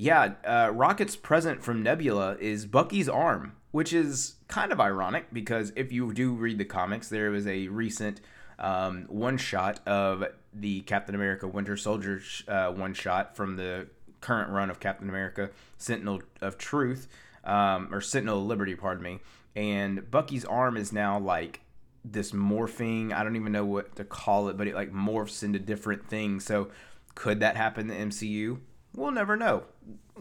yeah, 0.00 0.32
uh, 0.46 0.70
Rocket's 0.72 1.14
present 1.14 1.62
from 1.62 1.82
Nebula 1.82 2.38
is 2.40 2.64
Bucky's 2.64 3.06
arm, 3.06 3.52
which 3.70 3.92
is 3.92 4.36
kind 4.48 4.72
of 4.72 4.80
ironic 4.80 5.26
because 5.30 5.74
if 5.76 5.92
you 5.92 6.14
do 6.14 6.32
read 6.32 6.56
the 6.56 6.64
comics, 6.64 7.10
there 7.10 7.30
was 7.30 7.46
a 7.46 7.68
recent 7.68 8.22
um, 8.58 9.04
one 9.10 9.36
shot 9.36 9.86
of 9.86 10.24
the 10.54 10.80
Captain 10.80 11.14
America 11.14 11.46
Winter 11.46 11.76
Soldier 11.76 12.22
uh, 12.48 12.70
one 12.72 12.94
shot 12.94 13.36
from 13.36 13.56
the 13.56 13.88
current 14.22 14.50
run 14.50 14.70
of 14.70 14.80
Captain 14.80 15.06
America 15.06 15.50
Sentinel 15.76 16.22
of 16.40 16.56
Truth, 16.56 17.06
um, 17.44 17.92
or 17.92 18.00
Sentinel 18.00 18.38
of 18.38 18.46
Liberty, 18.46 18.74
pardon 18.74 19.02
me. 19.02 19.18
And 19.54 20.10
Bucky's 20.10 20.46
arm 20.46 20.78
is 20.78 20.94
now 20.94 21.18
like 21.18 21.60
this 22.06 22.32
morphing, 22.32 23.12
I 23.12 23.22
don't 23.22 23.36
even 23.36 23.52
know 23.52 23.66
what 23.66 23.96
to 23.96 24.04
call 24.04 24.48
it, 24.48 24.56
but 24.56 24.66
it 24.66 24.74
like 24.74 24.94
morphs 24.94 25.42
into 25.42 25.58
different 25.58 26.08
things. 26.08 26.46
So 26.46 26.70
could 27.14 27.40
that 27.40 27.56
happen 27.56 27.90
in 27.90 28.08
the 28.08 28.14
MCU? 28.14 28.60
we'll 28.94 29.10
never 29.10 29.36
know. 29.36 29.64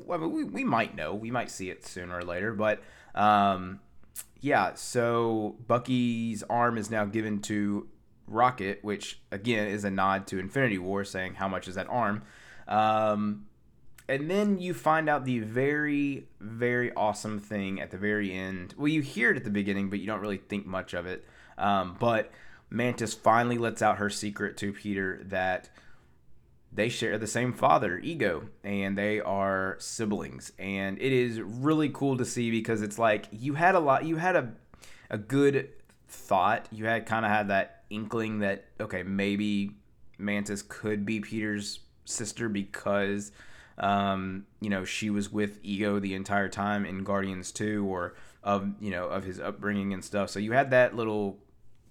Well, 0.05 0.19
we, 0.29 0.43
we 0.43 0.63
might 0.63 0.95
know. 0.95 1.13
We 1.13 1.31
might 1.31 1.51
see 1.51 1.69
it 1.69 1.85
sooner 1.85 2.17
or 2.17 2.23
later. 2.23 2.53
But 2.53 2.81
um, 3.15 3.79
yeah, 4.41 4.73
so 4.75 5.57
Bucky's 5.67 6.43
arm 6.49 6.77
is 6.77 6.89
now 6.89 7.05
given 7.05 7.41
to 7.43 7.87
Rocket, 8.27 8.79
which 8.83 9.19
again 9.31 9.67
is 9.67 9.83
a 9.83 9.91
nod 9.91 10.27
to 10.27 10.39
Infinity 10.39 10.77
War, 10.77 11.03
saying 11.03 11.35
how 11.35 11.47
much 11.47 11.67
is 11.67 11.75
that 11.75 11.87
arm. 11.89 12.23
Um, 12.67 13.45
and 14.07 14.29
then 14.29 14.59
you 14.59 14.73
find 14.73 15.07
out 15.07 15.25
the 15.25 15.39
very, 15.39 16.27
very 16.39 16.91
awesome 16.93 17.39
thing 17.39 17.79
at 17.79 17.91
the 17.91 17.97
very 17.97 18.33
end. 18.33 18.73
Well, 18.77 18.87
you 18.87 19.01
hear 19.01 19.31
it 19.31 19.37
at 19.37 19.43
the 19.43 19.51
beginning, 19.51 19.89
but 19.89 19.99
you 19.99 20.07
don't 20.07 20.19
really 20.19 20.37
think 20.37 20.65
much 20.65 20.93
of 20.95 21.05
it. 21.05 21.25
Um, 21.59 21.95
but 21.99 22.31
Mantis 22.71 23.13
finally 23.13 23.57
lets 23.57 23.81
out 23.81 23.97
her 23.97 24.09
secret 24.09 24.57
to 24.57 24.73
Peter 24.73 25.21
that 25.25 25.69
they 26.71 26.89
share 26.89 27.17
the 27.17 27.27
same 27.27 27.53
father, 27.53 27.97
Ego, 27.97 28.49
and 28.63 28.97
they 28.97 29.19
are 29.19 29.75
siblings. 29.79 30.51
And 30.59 31.01
it 31.01 31.11
is 31.11 31.41
really 31.41 31.89
cool 31.89 32.17
to 32.17 32.25
see 32.25 32.51
because 32.51 32.81
it's 32.81 32.99
like 32.99 33.25
you 33.31 33.55
had 33.55 33.75
a 33.75 33.79
lot, 33.79 34.05
you 34.05 34.17
had 34.17 34.35
a, 34.35 34.53
a 35.09 35.17
good 35.17 35.69
thought. 36.07 36.67
You 36.71 36.85
had 36.85 37.05
kind 37.05 37.25
of 37.25 37.31
had 37.31 37.47
that 37.49 37.83
inkling 37.89 38.39
that, 38.39 38.65
okay, 38.79 39.03
maybe 39.03 39.71
Mantis 40.17 40.61
could 40.61 41.05
be 41.05 41.19
Peter's 41.19 41.79
sister 42.05 42.49
because 42.49 43.31
um, 43.79 44.45
you 44.59 44.69
know, 44.69 44.83
she 44.83 45.09
was 45.09 45.31
with 45.31 45.59
Ego 45.63 45.99
the 45.99 46.13
entire 46.13 46.49
time 46.49 46.85
in 46.85 47.03
Guardians 47.03 47.51
2 47.51 47.85
or 47.85 48.15
of, 48.43 48.73
you 48.79 48.91
know, 48.91 49.07
of 49.07 49.23
his 49.23 49.39
upbringing 49.39 49.93
and 49.93 50.03
stuff. 50.03 50.29
So 50.29 50.39
you 50.39 50.51
had 50.51 50.71
that 50.71 50.95
little 50.95 51.39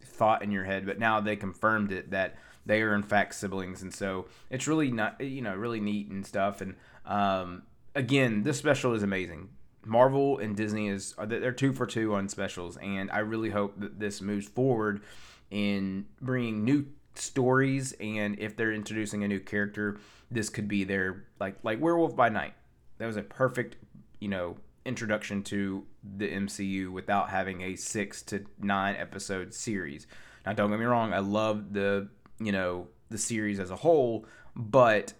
thought 0.04 0.42
in 0.42 0.50
your 0.50 0.64
head, 0.64 0.84
but 0.84 0.98
now 0.98 1.20
they 1.20 1.34
confirmed 1.34 1.90
it 1.90 2.10
that 2.10 2.36
they 2.68 2.82
are 2.82 2.94
in 2.94 3.02
fact 3.02 3.34
siblings. 3.34 3.82
And 3.82 3.92
so 3.92 4.26
it's 4.50 4.68
really 4.68 4.90
not, 4.90 5.20
you 5.20 5.42
know, 5.42 5.54
really 5.54 5.80
neat 5.80 6.08
and 6.10 6.24
stuff. 6.24 6.60
And 6.60 6.76
um, 7.06 7.62
again, 7.94 8.42
this 8.44 8.58
special 8.58 8.94
is 8.94 9.02
amazing. 9.02 9.48
Marvel 9.84 10.38
and 10.38 10.54
Disney 10.54 10.88
is 10.88 11.14
they're 11.26 11.50
two 11.50 11.72
for 11.72 11.86
two 11.86 12.14
on 12.14 12.28
specials, 12.28 12.76
and 12.76 13.10
I 13.10 13.20
really 13.20 13.48
hope 13.48 13.80
that 13.80 13.98
this 13.98 14.20
moves 14.20 14.46
forward 14.46 15.02
in 15.50 16.04
bringing 16.20 16.62
new 16.62 16.86
stories. 17.14 17.94
And 17.98 18.38
if 18.38 18.54
they're 18.54 18.72
introducing 18.72 19.24
a 19.24 19.28
new 19.28 19.40
character, 19.40 19.98
this 20.30 20.50
could 20.50 20.68
be 20.68 20.84
their 20.84 21.24
like 21.40 21.56
like 21.62 21.80
Werewolf 21.80 22.14
by 22.14 22.28
Night. 22.28 22.52
That 22.98 23.06
was 23.06 23.16
a 23.16 23.22
perfect, 23.22 23.76
you 24.20 24.28
know, 24.28 24.58
introduction 24.84 25.42
to 25.44 25.86
the 26.18 26.28
MCU 26.28 26.90
without 26.90 27.30
having 27.30 27.62
a 27.62 27.76
six 27.76 28.20
to 28.24 28.44
nine 28.60 28.94
episode 28.96 29.54
series. 29.54 30.06
Now, 30.44 30.52
don't 30.52 30.70
get 30.70 30.80
me 30.80 30.86
wrong, 30.86 31.12
I 31.12 31.18
love 31.18 31.72
the 31.72 32.08
you 32.40 32.52
know 32.52 32.88
the 33.10 33.18
series 33.18 33.58
as 33.58 33.70
a 33.70 33.76
whole, 33.76 34.26
but 34.54 35.14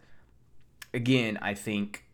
again, 0.93 1.39
I 1.41 1.55
think 1.55 2.05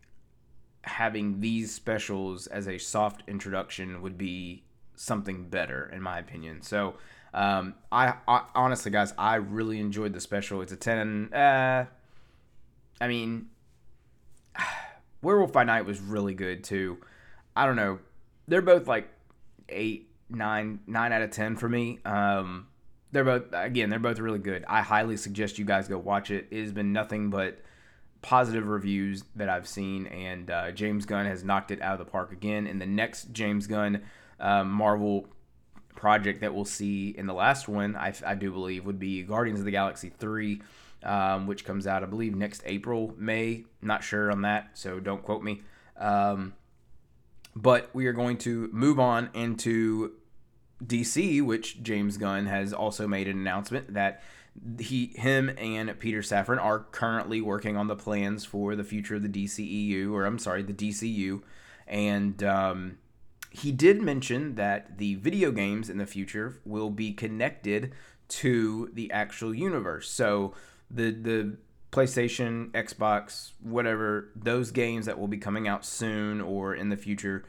having 0.83 1.41
these 1.41 1.75
specials 1.75 2.47
as 2.47 2.69
a 2.69 2.79
soft 2.79 3.23
introduction 3.27 4.03
would 4.03 4.19
be 4.19 4.65
something 4.95 5.49
better 5.49 5.91
in 5.93 6.03
my 6.03 6.19
opinion. 6.19 6.63
So, 6.63 6.95
um, 7.33 7.75
I, 7.91 8.15
I, 8.29 8.45
honestly, 8.55 8.91
guys, 8.91 9.13
I 9.19 9.37
really 9.37 9.81
enjoyed 9.81 10.13
the 10.13 10.21
special. 10.21 10.63
It's 10.63 10.73
a 10.73 10.77
ten. 10.77 11.33
Uh, 11.33 11.87
I 13.01 13.09
mean, 13.09 13.47
Werewolf 15.23 15.53
by 15.53 15.65
Night 15.65 15.85
was 15.85 16.01
really 16.01 16.35
good 16.35 16.63
too. 16.63 16.99
I 17.57 17.67
don't 17.67 17.77
know. 17.77 17.99
They're 18.47 18.63
both 18.63 18.87
like 18.87 19.09
eight, 19.69 20.11
nine, 20.29 20.81
nine 20.87 21.13
out 21.13 21.23
of 21.23 21.31
ten 21.31 21.57
for 21.57 21.69
me. 21.69 21.99
Um, 22.05 22.69
they're 23.15 23.25
both 23.25 23.45
again, 23.53 23.89
they're 23.89 23.99
both 23.99 24.19
really 24.19 24.41
good. 24.41 24.65
I 24.69 24.83
highly 24.83 25.17
suggest 25.17 25.59
you 25.59 25.65
guys 25.65 25.89
go 25.89 25.97
watch 25.97 26.31
it. 26.31 26.49
It 26.51 26.61
has 26.61 26.73
been 26.73 26.93
nothing 26.93 27.31
but 27.31 27.61
positive 28.21 28.67
reviews 28.67 29.23
that 29.37 29.49
I've 29.49 29.69
seen, 29.69 30.07
and 30.09 30.51
uh, 30.51 30.73
James 30.73 31.07
Gunn 31.07 31.25
has 31.25 31.45
knocked 31.45 31.71
it 31.71 31.81
out 31.81 31.99
of 31.99 32.05
the 32.05 32.11
park 32.11 32.33
again. 32.33 32.67
In 32.67 32.79
the 32.79 32.87
next 32.87 33.33
James 33.33 33.69
Gunn 33.69 34.03
um, 34.41 34.71
Marvel 34.71 35.29
project 35.95 36.41
that 36.41 36.53
we'll 36.53 36.65
see 36.65 37.15
in 37.17 37.27
the 37.27 37.35
last 37.35 37.69
one, 37.69 37.95
I, 37.95 38.13
I 38.27 38.35
do 38.35 38.51
believe, 38.51 38.85
would 38.85 38.99
be 38.99 39.23
Guardians 39.23 39.61
of 39.61 39.65
the 39.65 39.71
Galaxy 39.71 40.11
3, 40.19 40.61
um, 41.05 41.47
which 41.47 41.65
comes 41.65 41.87
out, 41.87 42.03
I 42.03 42.07
believe, 42.07 42.35
next 42.35 42.63
April, 42.67 43.15
May. 43.17 43.65
Not 43.81 44.03
sure 44.03 44.33
on 44.33 44.43
that, 44.43 44.71
so 44.75 44.99
don't 44.99 45.23
quote 45.23 45.43
me. 45.43 45.63
Um, 45.97 46.55
but 47.55 47.91
we 47.95 48.07
are 48.07 48.13
going 48.13 48.39
to 48.39 48.69
move 48.73 48.99
on 48.99 49.31
into 49.35 50.15
DC, 50.83 51.43
which 51.43 51.83
James 51.83 52.17
Gunn 52.17 52.47
has 52.47 52.73
also 52.73 53.07
made 53.07 53.29
an 53.29 53.39
announcement 53.39 53.95
that 53.95 54.23
he 54.79 55.13
him 55.17 55.51
and 55.59 55.99
Peter 55.99 56.21
Safran 56.21 56.63
are 56.63 56.81
currently 56.81 57.41
working 57.41 57.77
on 57.77 57.89
the 57.89 57.97
plans 57.97 58.45
for 58.45 58.77
the 58.77 58.85
future 58.85 59.17
of 59.17 59.23
the 59.23 59.29
DCEU 59.29 60.13
or 60.13 60.25
I'm 60.25 60.39
sorry 60.39 60.63
the 60.63 60.73
DCU 60.73 61.43
and 61.87 62.43
um, 62.45 62.99
he 63.51 63.73
did 63.73 64.01
mention 64.01 64.55
that 64.55 64.99
the 64.99 65.17
video 65.17 65.51
games 65.51 65.91
in 65.91 65.99
the 65.99 66.07
future 66.07 66.61
will 66.65 66.91
be 66.91 67.13
connected 67.13 67.93
to 68.27 68.91
the 68.95 69.11
actual 69.13 69.55
universe. 69.55 70.11
So 70.11 70.55
the 70.91 71.11
the 71.11 71.57
PlayStation 71.93 72.71
Xbox 72.73 73.53
whatever 73.61 74.31
those 74.35 74.71
games 74.71 75.07
that 75.07 75.19
will 75.19 75.29
be 75.29 75.39
coming 75.39 75.69
out 75.69 75.85
soon 75.85 76.41
or 76.41 76.75
in 76.75 76.89
the 76.89 76.97
future 76.97 77.45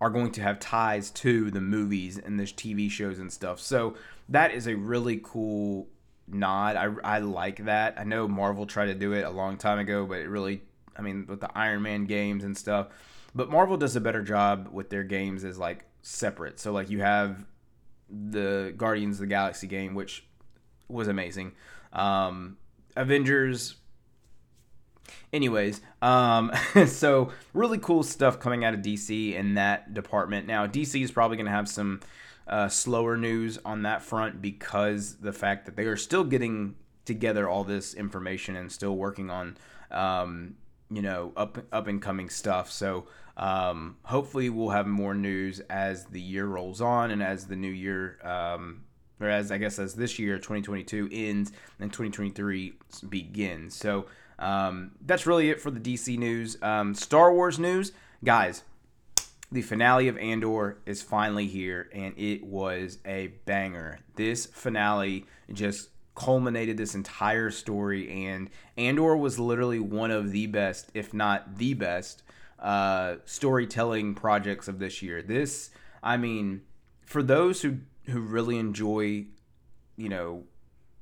are 0.00 0.10
going 0.10 0.30
to 0.30 0.42
have 0.42 0.58
ties 0.60 1.10
to 1.10 1.50
the 1.50 1.60
movies 1.60 2.18
and 2.18 2.38
the 2.38 2.44
TV 2.44 2.90
shows 2.90 3.18
and 3.18 3.32
stuff 3.32 3.60
so 3.60 3.94
that 4.28 4.52
is 4.52 4.66
a 4.66 4.74
really 4.74 5.20
cool 5.22 5.88
nod. 6.28 6.76
I, 6.76 6.92
I 7.04 7.18
like 7.20 7.64
that. 7.64 7.98
I 7.98 8.04
know 8.04 8.26
Marvel 8.28 8.66
tried 8.66 8.86
to 8.86 8.94
do 8.94 9.12
it 9.12 9.24
a 9.24 9.30
long 9.30 9.56
time 9.56 9.78
ago, 9.78 10.06
but 10.06 10.18
it 10.18 10.28
really, 10.28 10.62
I 10.96 11.02
mean, 11.02 11.26
with 11.28 11.40
the 11.40 11.56
Iron 11.56 11.82
Man 11.82 12.04
games 12.04 12.44
and 12.44 12.56
stuff. 12.56 12.88
But 13.34 13.50
Marvel 13.50 13.76
does 13.76 13.96
a 13.96 14.00
better 14.00 14.22
job 14.22 14.68
with 14.72 14.90
their 14.90 15.04
games 15.04 15.44
as 15.44 15.58
like 15.58 15.84
separate. 16.02 16.58
So 16.58 16.72
like 16.72 16.90
you 16.90 17.00
have 17.00 17.44
the 18.08 18.72
Guardians 18.76 19.16
of 19.16 19.20
the 19.20 19.26
Galaxy 19.26 19.66
game, 19.66 19.94
which 19.94 20.24
was 20.88 21.08
amazing. 21.08 21.52
Um, 21.92 22.56
Avengers. 22.96 23.76
Anyways, 25.32 25.80
um, 26.02 26.52
so 26.86 27.32
really 27.52 27.78
cool 27.78 28.02
stuff 28.02 28.38
coming 28.38 28.64
out 28.64 28.74
of 28.74 28.80
DC 28.80 29.34
in 29.34 29.54
that 29.54 29.94
department. 29.94 30.46
Now 30.46 30.66
DC 30.66 31.02
is 31.02 31.10
probably 31.10 31.36
going 31.36 31.46
to 31.46 31.52
have 31.52 31.68
some 31.68 32.00
uh, 32.46 32.68
slower 32.68 33.16
news 33.16 33.58
on 33.64 33.82
that 33.82 34.02
front 34.02 34.40
because 34.40 35.16
the 35.16 35.32
fact 35.32 35.66
that 35.66 35.76
they 35.76 35.84
are 35.84 35.96
still 35.96 36.24
getting 36.24 36.76
together 37.04 37.48
all 37.48 37.64
this 37.64 37.94
information 37.94 38.56
and 38.56 38.70
still 38.70 38.96
working 38.96 39.30
on 39.30 39.56
um, 39.90 40.56
you 40.90 41.02
know 41.02 41.32
up 41.36 41.58
up 41.72 41.86
and 41.86 42.00
coming 42.00 42.28
stuff. 42.28 42.70
So 42.70 43.06
um, 43.36 43.96
hopefully 44.04 44.48
we'll 44.48 44.70
have 44.70 44.86
more 44.86 45.14
news 45.14 45.60
as 45.68 46.06
the 46.06 46.20
year 46.20 46.46
rolls 46.46 46.80
on 46.80 47.10
and 47.10 47.22
as 47.22 47.46
the 47.46 47.56
new 47.56 47.70
year. 47.70 48.18
Um, 48.22 48.82
or 49.18 49.28
as 49.28 49.50
I 49.50 49.58
guess 49.58 49.78
as 49.78 49.94
this 49.94 50.18
year 50.18 50.36
2022 50.36 51.08
ends 51.10 51.52
and 51.80 51.90
2023 51.90 52.74
begins. 53.08 53.74
So 53.74 54.06
um, 54.38 54.92
that's 55.04 55.26
really 55.26 55.50
it 55.50 55.60
for 55.60 55.70
the 55.70 55.80
DC 55.80 56.18
news. 56.18 56.56
Um, 56.62 56.94
Star 56.94 57.32
Wars 57.32 57.58
news, 57.58 57.92
guys 58.24 58.62
the 59.50 59.62
finale 59.62 60.08
of 60.08 60.18
Andor 60.18 60.78
is 60.86 61.02
finally 61.02 61.46
here, 61.46 61.88
and 61.92 62.14
it 62.16 62.44
was 62.44 62.98
a 63.06 63.28
banger. 63.44 64.00
This 64.16 64.46
finale 64.46 65.26
just 65.52 65.90
culminated 66.14 66.76
this 66.76 66.94
entire 66.94 67.50
story, 67.50 68.26
and 68.26 68.50
Andor 68.76 69.16
was 69.16 69.38
literally 69.38 69.78
one 69.78 70.10
of 70.10 70.32
the 70.32 70.46
best, 70.46 70.90
if 70.94 71.14
not 71.14 71.58
the 71.58 71.74
best, 71.74 72.22
uh, 72.58 73.16
storytelling 73.24 74.14
projects 74.14 74.66
of 74.66 74.78
this 74.78 75.00
year. 75.00 75.22
This, 75.22 75.70
I 76.02 76.16
mean, 76.16 76.62
for 77.04 77.22
those 77.22 77.62
who 77.62 77.78
who 78.06 78.20
really 78.20 78.56
enjoy, 78.56 79.26
you 79.96 80.08
know, 80.08 80.44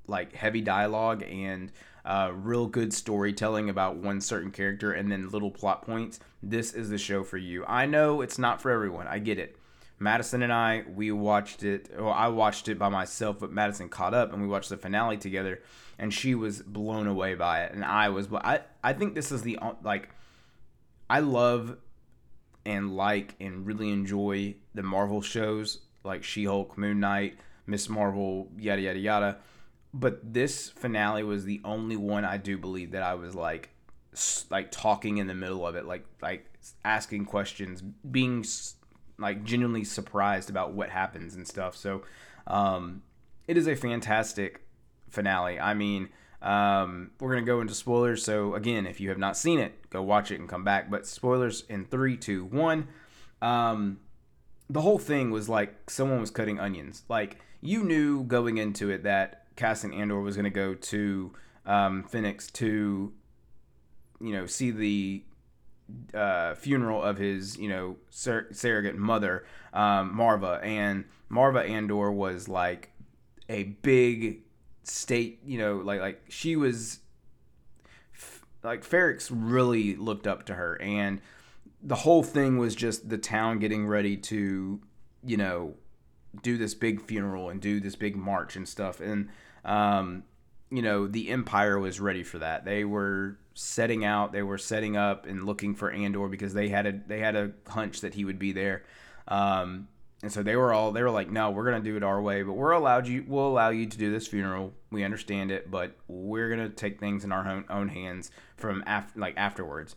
like 0.07 0.35
heavy 0.35 0.61
dialogue 0.61 1.23
and 1.23 1.71
uh, 2.05 2.31
real 2.35 2.67
good 2.67 2.93
storytelling 2.93 3.71
about 3.71 3.97
one 3.97 4.21
certain 4.21 4.51
character 4.51 4.93
and 4.93 5.11
then 5.11 5.31
little 5.31 5.51
plot 5.51 5.83
points, 5.83 6.21
this 6.43 6.75
is 6.75 6.91
the 6.91 6.99
show 6.99 7.25
for 7.25 7.39
you. 7.39 7.65
I 7.67 7.87
know 7.87 8.21
it's 8.21 8.39
not 8.39 8.61
for 8.61 8.71
everyone. 8.71 9.07
I 9.07 9.19
get 9.19 9.39
it. 9.39 9.57
Madison 9.99 10.43
and 10.43 10.53
I, 10.53 10.85
we 10.95 11.13
watched 11.13 11.63
it. 11.63 11.91
Well, 11.97 12.13
I 12.13 12.29
watched 12.29 12.69
it 12.69 12.79
by 12.79 12.89
myself, 12.89 13.39
but 13.39 13.53
Madison 13.53 13.89
caught 13.89 14.13
up 14.13 14.33
and 14.33 14.43
we 14.43 14.49
watched 14.49 14.69
the 14.69 14.77
finale 14.77 15.17
together, 15.17 15.63
and 15.99 16.13
she 16.13 16.35
was 16.35 16.61
blown 16.61 17.07
away 17.07 17.35
by 17.37 17.63
it, 17.63 17.73
and 17.73 17.85
I 17.85 18.09
was. 18.09 18.29
I 18.33 18.61
I 18.83 18.93
think 18.93 19.15
this 19.15 19.31
is 19.31 19.43
the 19.43 19.59
like, 19.83 20.11
I 21.09 21.21
love 21.21 21.79
and 22.67 22.97
like 22.97 23.37
and 23.41 23.65
really 23.65 23.91
enjoy 23.91 24.57
the 24.75 24.83
Marvel 24.83 25.23
shows 25.23 25.79
like 26.03 26.25
She 26.25 26.45
Hulk, 26.45 26.77
Moon 26.77 26.99
Knight, 26.99 27.39
Miss 27.67 27.89
Marvel, 27.89 28.51
yada 28.59 28.83
yada 28.83 28.99
yada 28.99 29.39
but 29.95 30.35
this 30.35 30.71
finale 30.71 31.23
was 31.23 31.45
the 31.45 31.61
only 31.65 31.97
one 31.97 32.25
I 32.25 32.37
do 32.37 32.59
believe 32.59 32.91
that 32.91 33.03
I 33.05 33.15
was 33.15 33.35
like 33.35 33.71
like 34.51 34.71
talking 34.71 35.19
in 35.19 35.29
the 35.29 35.35
middle 35.35 35.67
of 35.67 35.77
it 35.77 35.87
like 35.87 36.05
like 36.21 36.47
asking 36.85 37.25
questions 37.25 37.81
being 37.81 38.45
like 39.19 39.45
genuinely 39.45 39.85
surprised 39.85 40.51
about 40.51 40.73
what 40.73 40.91
happens 40.91 41.37
and 41.37 41.47
stuff. 41.47 41.77
So 41.77 42.03
um 42.49 43.03
it 43.47 43.57
is 43.57 43.69
a 43.69 43.77
fantastic 43.77 44.63
finale. 45.11 45.61
I 45.61 45.75
mean 45.75 46.09
um 46.43 47.13
we're 47.21 47.33
gonna 47.35 47.47
go 47.47 47.61
into 47.61 47.75
spoilers. 47.75 48.25
So 48.25 48.55
again 48.55 48.87
if 48.87 49.01
you 49.01 49.11
have 49.11 49.19
not 49.19 49.37
seen 49.37 49.61
it 49.61 49.91
go 49.91 50.03
watch 50.03 50.33
it 50.33 50.41
and 50.41 50.49
come 50.49 50.65
back. 50.65 50.91
But 50.91 51.07
spoilers 51.07 51.63
in 51.69 51.85
three 51.85 52.17
two 52.17 52.45
one. 52.47 52.89
Um 53.41 54.01
the 54.69 54.81
whole 54.81 54.99
thing 54.99 55.31
was 55.31 55.49
like 55.49 55.89
someone 55.89 56.21
was 56.21 56.33
cutting 56.33 56.59
onions. 56.59 57.05
Like 57.09 57.39
you 57.61 57.85
knew 57.85 58.25
going 58.25 58.59
into 58.59 58.91
it 58.91 59.05
that 59.05 59.44
Cassian 59.57 59.93
Andor 59.93 60.21
was 60.21 60.37
going 60.37 60.45
to 60.45 60.51
go 60.51 60.75
to 60.75 61.33
um, 61.67 62.05
Ferrix 62.11 62.53
to, 62.55 63.13
you 64.21 64.33
know, 64.33 64.47
see 64.47 64.71
the 64.71 65.25
uh, 66.13 66.55
funeral 66.55 67.03
of 67.03 67.19
his, 67.19 67.57
you 67.57 67.69
know, 67.69 67.97
sur- 68.11 68.49
surrogate 68.53 68.97
mother, 68.97 69.45
um, 69.73 70.15
Marva, 70.15 70.61
and 70.63 71.05
Marva 71.29 71.61
Andor 71.61 72.11
was 72.11 72.49
like 72.49 72.91
a 73.49 73.65
big 73.65 74.43
state, 74.83 75.41
you 75.45 75.59
know, 75.59 75.77
like 75.77 76.01
like 76.01 76.23
she 76.29 76.57
was 76.57 77.01
like 78.63 78.83
Ferrix 78.83 79.31
really 79.31 79.95
looked 79.97 80.27
up 80.27 80.47
to 80.47 80.55
her, 80.55 80.81
and 80.81 81.21
the 81.83 81.97
whole 81.97 82.23
thing 82.23 82.57
was 82.57 82.75
just 82.75 83.09
the 83.09 83.19
town 83.19 83.59
getting 83.59 83.87
ready 83.87 84.17
to, 84.17 84.81
you 85.23 85.37
know, 85.37 85.75
do 86.43 86.57
this 86.57 86.75
big 86.75 87.01
funeral 87.03 87.51
and 87.51 87.61
do 87.61 87.79
this 87.79 87.95
big 87.95 88.17
march 88.17 88.57
and 88.57 88.69
stuff, 88.69 89.01
and 89.01 89.29
um, 89.65 90.25
you 90.71 90.83
know, 90.83 91.07
the 91.07 91.31
Empire 91.31 91.79
was 91.79 92.01
ready 92.01 92.23
for 92.23 92.39
that. 92.39 92.65
They 92.65 92.85
were 92.85 93.39
setting 93.55 94.05
out, 94.05 94.33
they 94.33 94.43
were 94.43 94.59
setting 94.59 94.97
up 94.97 95.27
and 95.27 95.45
looking 95.45 95.75
for 95.75 95.91
Andor 95.91 96.29
because 96.29 96.55
they 96.55 96.69
had 96.69 96.87
a 96.87 97.01
they 97.07 97.21
had 97.21 97.37
a 97.37 97.53
hunch 97.69 98.01
that 98.01 98.15
he 98.15 98.25
would 98.25 98.39
be 98.39 98.53
there. 98.53 98.83
Um, 99.29 99.89
and 100.23 100.33
so 100.33 100.43
they 100.43 100.57
were 100.57 100.73
all 100.73 100.91
they 100.93 101.03
were 101.03 101.11
like, 101.11 101.31
no, 101.31 101.51
we're 101.51 101.65
gonna 101.65 101.81
do 101.81 101.97
it 101.97 102.03
our 102.03 102.21
way, 102.21 102.43
but 102.43 102.55
we're 102.55 102.73
allowed 102.73 103.07
you 103.07 103.25
we'll 103.27 103.47
allow 103.47 103.71
you 103.71 103.87
to 103.87 103.99
do 103.99 104.11
this 104.11 104.27
funeral. 104.27 104.73
We 104.91 105.05
understand 105.05 105.51
it, 105.51 105.71
but 105.71 105.97
we're 106.09 106.49
gonna 106.51 106.71
take 106.71 106.99
things 106.99 107.25
in 107.25 107.33
our 107.33 107.47
own, 107.49 107.65
own 107.71 107.89
hands 107.89 108.31
from 108.57 108.83
after 108.87 109.19
like 109.21 109.35
afterwards. 109.37 109.97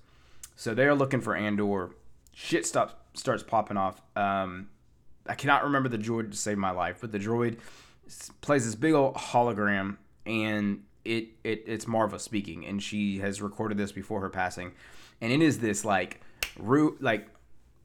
So 0.55 0.74
they're 0.74 0.95
looking 0.95 1.21
for 1.21 1.36
Andor. 1.36 1.91
Shit 2.33 2.65
stops 2.65 2.93
starts 3.13 3.41
popping 3.41 3.77
off. 3.77 4.01
Um, 4.15 4.69
I 5.25 5.36
cannot 5.36 5.63
remember 5.63 5.89
the 5.89 5.97
droid 5.97 6.31
to 6.31 6.38
save 6.38 6.57
my 6.57 6.71
life, 6.71 6.97
but 7.01 7.12
the 7.12 7.19
droid 7.19 7.57
plays 8.42 8.66
this 8.66 8.76
big 8.76 8.94
old 8.94 9.16
hologram, 9.16 9.98
and 10.26 10.84
it, 11.06 11.30
it 11.44 11.64
it's 11.66 11.88
Marva 11.88 12.20
speaking, 12.20 12.66
and 12.66 12.82
she 12.82 13.20
has 13.20 13.42
recorded 13.42 13.78
this 13.78 13.92
before 13.92 14.22
her 14.22 14.30
passing, 14.30 14.72
and 15.22 15.32
it 15.32 15.42
is 15.42 15.60
this 15.60 15.86
like 15.86 16.22
root 16.58 17.02
like 17.02 17.28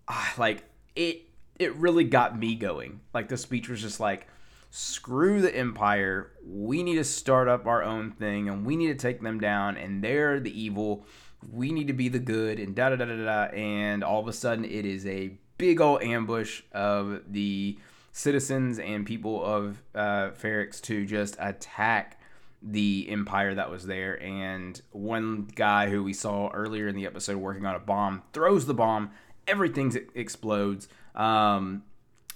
ah, 0.09 0.35
like 0.39 0.65
it 0.97 1.23
it 1.59 1.75
really 1.77 2.05
got 2.05 2.39
me 2.39 2.55
going. 2.55 3.01
Like 3.15 3.29
the 3.29 3.37
speech 3.37 3.69
was 3.69 3.81
just 3.81 4.01
like, 4.01 4.27
screw 4.71 5.41
the 5.41 5.55
empire. 5.55 6.33
We 6.45 6.83
need 6.83 6.97
to 6.97 7.05
start 7.05 7.47
up 7.49 7.67
our 7.67 7.83
own 7.83 8.11
thing 8.13 8.49
and 8.49 8.67
we 8.67 8.77
need 8.77 8.89
to 8.89 8.95
take 8.95 9.21
them 9.21 9.39
down 9.39 9.77
and 9.77 10.03
they're 10.03 10.41
the 10.41 10.59
evil. 10.59 11.07
We 11.51 11.73
need 11.73 11.89
to 11.89 11.93
be 11.93 12.09
the 12.09 12.19
good 12.19 12.59
and 12.59 12.75
da 12.75 12.91
da 12.91 12.97
da 12.97 13.05
da 13.05 13.17
da. 13.17 13.55
And 13.55 14.03
all 14.03 14.21
of 14.21 14.29
a 14.29 14.33
sudden, 14.33 14.65
it 14.65 14.87
is 14.87 15.07
a 15.07 15.37
big 15.59 15.81
old 15.81 16.03
ambush 16.03 16.63
of 16.73 17.21
the 17.29 17.79
citizens 18.13 18.79
and 18.79 19.07
people 19.07 19.43
of 19.45 19.83
uh, 19.95 20.31
Ferrix 20.31 20.81
to 20.83 21.07
just 21.07 21.37
attack 21.41 22.21
the 22.63 23.07
empire 23.09 23.55
that 23.55 23.71
was 23.71 23.87
there. 23.87 24.23
And 24.23 24.81
one 24.93 25.49
guy 25.55 25.89
who 25.89 26.05
we 26.05 26.13
saw 26.13 26.51
earlier 26.51 26.87
in 26.87 26.95
the 26.95 27.07
episode 27.07 27.39
working 27.39 27.67
on 27.67 27.75
a 27.75 27.81
bomb 27.81 28.23
throws 28.33 28.67
the 28.67 28.75
bomb, 28.75 29.11
everything 29.47 29.97
explodes. 30.15 30.89
Um, 31.15 31.83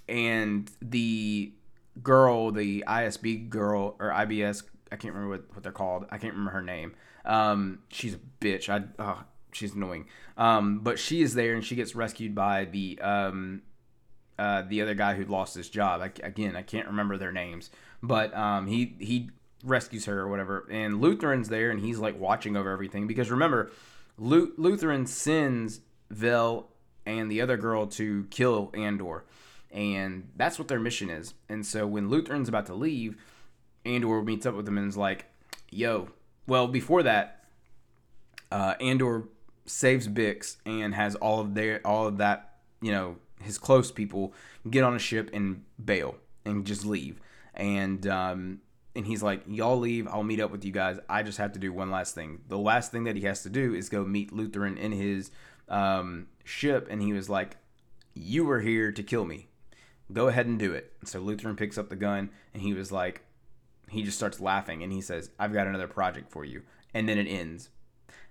and 0.08 0.70
the 0.80 1.52
girl, 2.02 2.50
the 2.50 2.84
ISB 2.86 3.48
girl 3.48 3.96
or 4.00 4.10
IBS, 4.10 4.64
I 4.90 4.96
can't 4.96 5.14
remember 5.14 5.36
what, 5.36 5.54
what 5.54 5.62
they're 5.62 5.72
called. 5.72 6.06
I 6.10 6.18
can't 6.18 6.32
remember 6.32 6.52
her 6.52 6.62
name. 6.62 6.94
Um, 7.24 7.80
she's 7.88 8.14
a 8.14 8.20
bitch. 8.40 8.68
I 8.68 8.84
oh, 8.98 9.24
she's 9.52 9.74
annoying. 9.74 10.06
Um, 10.36 10.80
but 10.80 10.98
she 10.98 11.22
is 11.22 11.34
there 11.34 11.54
and 11.54 11.64
she 11.64 11.74
gets 11.74 11.94
rescued 11.94 12.34
by 12.34 12.66
the 12.66 12.98
um, 13.00 13.62
uh, 14.38 14.62
the 14.62 14.82
other 14.82 14.94
guy 14.94 15.14
who 15.14 15.24
lost 15.24 15.54
his 15.54 15.68
job. 15.68 16.00
I, 16.00 16.10
again, 16.22 16.56
I 16.56 16.62
can't 16.62 16.86
remember 16.86 17.16
their 17.16 17.32
names, 17.32 17.70
but 18.02 18.34
um, 18.36 18.66
he 18.66 18.96
he 18.98 19.30
rescues 19.64 20.04
her 20.06 20.20
or 20.20 20.28
whatever. 20.28 20.66
And 20.70 21.00
Luthen's 21.00 21.48
there 21.48 21.70
and 21.70 21.80
he's 21.80 21.98
like 21.98 22.18
watching 22.18 22.56
over 22.56 22.70
everything 22.70 23.06
because 23.06 23.30
remember, 23.30 23.70
Lu- 24.18 24.54
Luthen 24.56 25.08
sends 25.08 25.80
Vel 26.10 26.68
and 27.04 27.30
the 27.30 27.40
other 27.40 27.56
girl 27.56 27.86
to 27.86 28.26
kill 28.30 28.70
Andor. 28.74 29.24
And 29.70 30.30
that's 30.36 30.58
what 30.58 30.68
their 30.68 30.78
mission 30.78 31.10
is. 31.10 31.34
And 31.48 31.66
so 31.66 31.86
when 31.86 32.08
Luthen's 32.08 32.48
about 32.48 32.66
to 32.66 32.74
leave, 32.74 33.16
Andor 33.84 34.22
meets 34.22 34.46
up 34.46 34.54
with 34.54 34.64
them 34.64 34.78
and 34.78 34.88
is 34.88 34.96
like, 34.96 35.26
yo, 35.70 36.08
well, 36.46 36.68
before 36.68 37.02
that, 37.02 37.44
uh, 38.50 38.74
Andor 38.80 39.24
saves 39.66 40.08
Bix 40.08 40.56
and 40.64 40.94
has 40.94 41.16
all 41.16 41.40
of 41.40 41.54
their 41.54 41.80
all 41.84 42.06
of 42.06 42.18
that, 42.18 42.58
you 42.80 42.92
know, 42.92 43.16
his 43.40 43.58
close 43.58 43.90
people 43.90 44.32
get 44.68 44.84
on 44.84 44.94
a 44.94 44.98
ship 44.98 45.30
and 45.32 45.64
bail 45.82 46.16
and 46.44 46.64
just 46.64 46.84
leave. 46.84 47.20
And 47.54 48.06
um, 48.06 48.60
and 48.94 49.06
he's 49.06 49.22
like, 49.22 49.42
y'all 49.46 49.78
leave, 49.78 50.08
I'll 50.08 50.22
meet 50.22 50.40
up 50.40 50.50
with 50.50 50.64
you 50.64 50.72
guys. 50.72 50.98
I 51.08 51.22
just 51.22 51.38
have 51.38 51.52
to 51.52 51.58
do 51.58 51.72
one 51.72 51.90
last 51.90 52.14
thing. 52.14 52.40
The 52.48 52.58
last 52.58 52.90
thing 52.90 53.04
that 53.04 53.16
he 53.16 53.22
has 53.22 53.42
to 53.42 53.50
do 53.50 53.74
is 53.74 53.88
go 53.88 54.04
meet 54.04 54.32
Luthen 54.32 54.78
in 54.78 54.92
his 54.92 55.30
um, 55.68 56.28
ship, 56.44 56.88
and 56.90 57.02
he 57.02 57.12
was 57.12 57.28
like, 57.28 57.56
"You 58.14 58.44
were 58.44 58.60
here 58.60 58.92
to 58.92 59.02
kill 59.02 59.24
me. 59.24 59.48
Go 60.12 60.28
ahead 60.28 60.46
and 60.46 60.58
do 60.58 60.72
it." 60.72 60.92
So 61.04 61.20
Luthen 61.20 61.56
picks 61.56 61.76
up 61.78 61.88
the 61.88 61.96
gun, 61.96 62.30
and 62.54 62.62
he 62.62 62.72
was 62.72 62.90
like, 62.90 63.22
he 63.90 64.02
just 64.02 64.16
starts 64.16 64.40
laughing, 64.40 64.82
and 64.82 64.92
he 64.92 65.00
says, 65.00 65.30
"I've 65.38 65.52
got 65.52 65.66
another 65.66 65.88
project 65.88 66.30
for 66.30 66.44
you," 66.44 66.62
and 66.94 67.08
then 67.08 67.18
it 67.18 67.26
ends. 67.26 67.68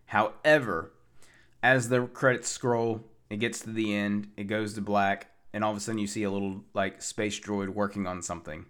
However, 0.08 0.92
as 1.62 1.90
the 1.90 2.08
credits 2.08 2.50
scroll, 2.50 3.04
it 3.30 3.38
gets 3.38 3.60
to 3.62 3.72
the 3.72 3.96
end, 3.96 4.30
it 4.38 4.46
goes 4.46 4.74
to 4.74 4.82
black, 4.82 5.32
and 5.54 5.64
all 5.64 5.72
of 5.72 5.78
a 5.78 5.80
sudden 5.80 6.00
you 6.00 6.08
see 6.08 6.24
a 6.24 6.32
little 6.32 6.64
like 6.74 7.02
space 7.02 7.40
droid 7.40 7.70
working 7.70 8.08
on 8.08 8.22
something. 8.22 8.66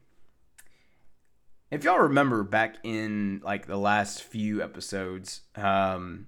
If 1.71 1.83
y'all 1.83 1.99
remember 1.99 2.43
back 2.43 2.77
in 2.83 3.41
like 3.43 3.65
the 3.65 3.77
last 3.77 4.23
few 4.23 4.61
episodes, 4.61 5.41
um, 5.55 6.27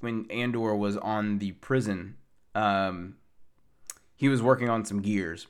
when 0.00 0.30
Andor 0.30 0.74
was 0.74 0.96
on 0.96 1.38
the 1.38 1.52
prison, 1.52 2.16
um, 2.54 3.16
he 4.16 4.28
was 4.28 4.42
working 4.42 4.68
on 4.68 4.84
some 4.84 5.02
gears. 5.02 5.46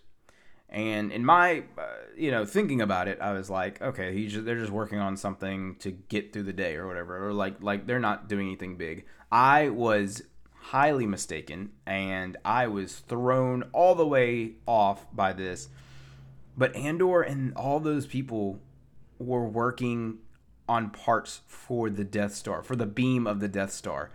And 0.68 1.12
in 1.12 1.24
my, 1.24 1.62
uh, 1.78 1.86
you 2.16 2.32
know, 2.32 2.44
thinking 2.44 2.80
about 2.80 3.06
it, 3.06 3.20
I 3.20 3.32
was 3.32 3.48
like, 3.48 3.80
okay, 3.80 4.12
he's 4.12 4.32
just, 4.32 4.44
they're 4.44 4.58
just 4.58 4.72
working 4.72 4.98
on 4.98 5.16
something 5.16 5.76
to 5.76 5.92
get 5.92 6.32
through 6.32 6.42
the 6.42 6.52
day 6.52 6.74
or 6.74 6.88
whatever, 6.88 7.28
or 7.28 7.32
like 7.32 7.62
like 7.62 7.86
they're 7.86 8.00
not 8.00 8.28
doing 8.28 8.48
anything 8.48 8.76
big. 8.76 9.06
I 9.30 9.68
was 9.68 10.22
highly 10.70 11.06
mistaken, 11.06 11.70
and 11.86 12.36
I 12.44 12.66
was 12.66 13.00
thrown 13.00 13.64
all 13.72 13.94
the 13.94 14.06
way 14.06 14.52
off 14.66 15.06
by 15.14 15.32
this. 15.32 15.68
But 16.56 16.74
Andor 16.74 17.22
and 17.22 17.54
all 17.54 17.80
those 17.80 18.06
people 18.06 18.60
were 19.18 19.46
working 19.46 20.18
on 20.68 20.90
parts 20.90 21.40
for 21.46 21.90
the 21.90 22.04
Death 22.04 22.34
Star, 22.34 22.62
for 22.62 22.76
the 22.76 22.86
beam 22.86 23.26
of 23.26 23.40
the 23.40 23.48
Death 23.48 23.72
Star 23.72 24.10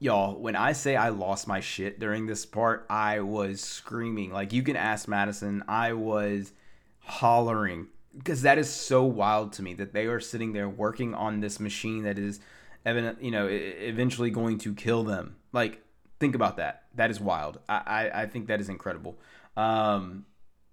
y'all, 0.00 0.38
when 0.38 0.56
I 0.56 0.72
say 0.72 0.96
I 0.96 1.08
lost 1.08 1.48
my 1.48 1.60
shit 1.60 1.98
during 1.98 2.26
this 2.26 2.46
part, 2.46 2.86
I 2.88 3.20
was 3.20 3.60
screaming. 3.60 4.32
Like 4.32 4.52
you 4.52 4.62
can 4.62 4.76
ask 4.76 5.08
Madison, 5.08 5.64
I 5.68 5.92
was 5.92 6.52
hollering 7.00 7.88
because 8.16 8.42
that 8.42 8.58
is 8.58 8.70
so 8.70 9.04
wild 9.04 9.52
to 9.54 9.62
me 9.62 9.74
that 9.74 9.92
they 9.92 10.06
are 10.06 10.20
sitting 10.20 10.52
there 10.52 10.68
working 10.68 11.14
on 11.14 11.40
this 11.40 11.60
machine 11.60 12.02
that 12.04 12.18
is 12.18 12.40
evident, 12.84 13.22
you 13.22 13.30
know, 13.30 13.46
eventually 13.48 14.30
going 14.30 14.58
to 14.58 14.74
kill 14.74 15.04
them. 15.04 15.36
Like 15.52 15.82
think 16.20 16.34
about 16.34 16.56
that. 16.56 16.84
That 16.94 17.10
is 17.10 17.20
wild. 17.20 17.58
I 17.68 17.82
I, 17.86 18.22
I 18.22 18.26
think 18.26 18.48
that 18.48 18.60
is 18.60 18.68
incredible. 18.68 19.18
Um, 19.56 20.26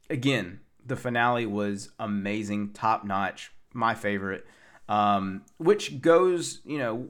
again, 0.09 0.59
the 0.85 0.95
finale 0.95 1.45
was 1.45 1.89
amazing, 1.99 2.73
top 2.73 3.03
notch, 3.03 3.51
my 3.73 3.95
favorite. 3.95 4.45
Um, 4.87 5.41
which 5.57 5.99
goes, 5.99 6.61
you 6.63 6.77
know, 6.77 7.07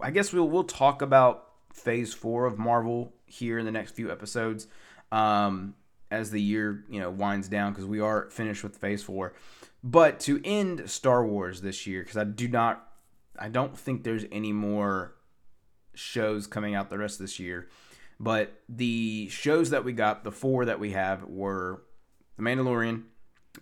I 0.00 0.10
guess 0.10 0.32
we'll 0.32 0.48
we'll 0.48 0.64
talk 0.64 1.02
about 1.02 1.48
Phase 1.72 2.14
Four 2.14 2.46
of 2.46 2.58
Marvel 2.58 3.12
here 3.26 3.58
in 3.58 3.64
the 3.64 3.72
next 3.72 3.92
few 3.92 4.10
episodes, 4.10 4.68
um, 5.10 5.74
as 6.10 6.30
the 6.30 6.40
year 6.40 6.84
you 6.88 7.00
know 7.00 7.10
winds 7.10 7.48
down 7.48 7.72
because 7.72 7.86
we 7.86 8.00
are 8.00 8.30
finished 8.30 8.62
with 8.62 8.76
Phase 8.76 9.02
Four. 9.02 9.34
But 9.82 10.20
to 10.20 10.40
end 10.44 10.88
Star 10.88 11.26
Wars 11.26 11.60
this 11.60 11.86
year, 11.86 12.02
because 12.02 12.16
I 12.16 12.24
do 12.24 12.46
not, 12.46 12.91
I 13.38 13.48
don't 13.48 13.76
think 13.76 14.04
there's 14.04 14.24
any 14.30 14.52
more 14.52 15.14
shows 15.94 16.46
coming 16.46 16.74
out 16.74 16.90
the 16.90 16.98
rest 16.98 17.20
of 17.20 17.24
this 17.26 17.38
year. 17.38 17.68
But 18.20 18.60
the 18.68 19.28
shows 19.30 19.70
that 19.70 19.84
we 19.84 19.92
got, 19.92 20.22
the 20.22 20.30
four 20.30 20.64
that 20.66 20.78
we 20.78 20.92
have, 20.92 21.24
were 21.24 21.82
The 22.36 22.42
Mandalorian, 22.44 23.04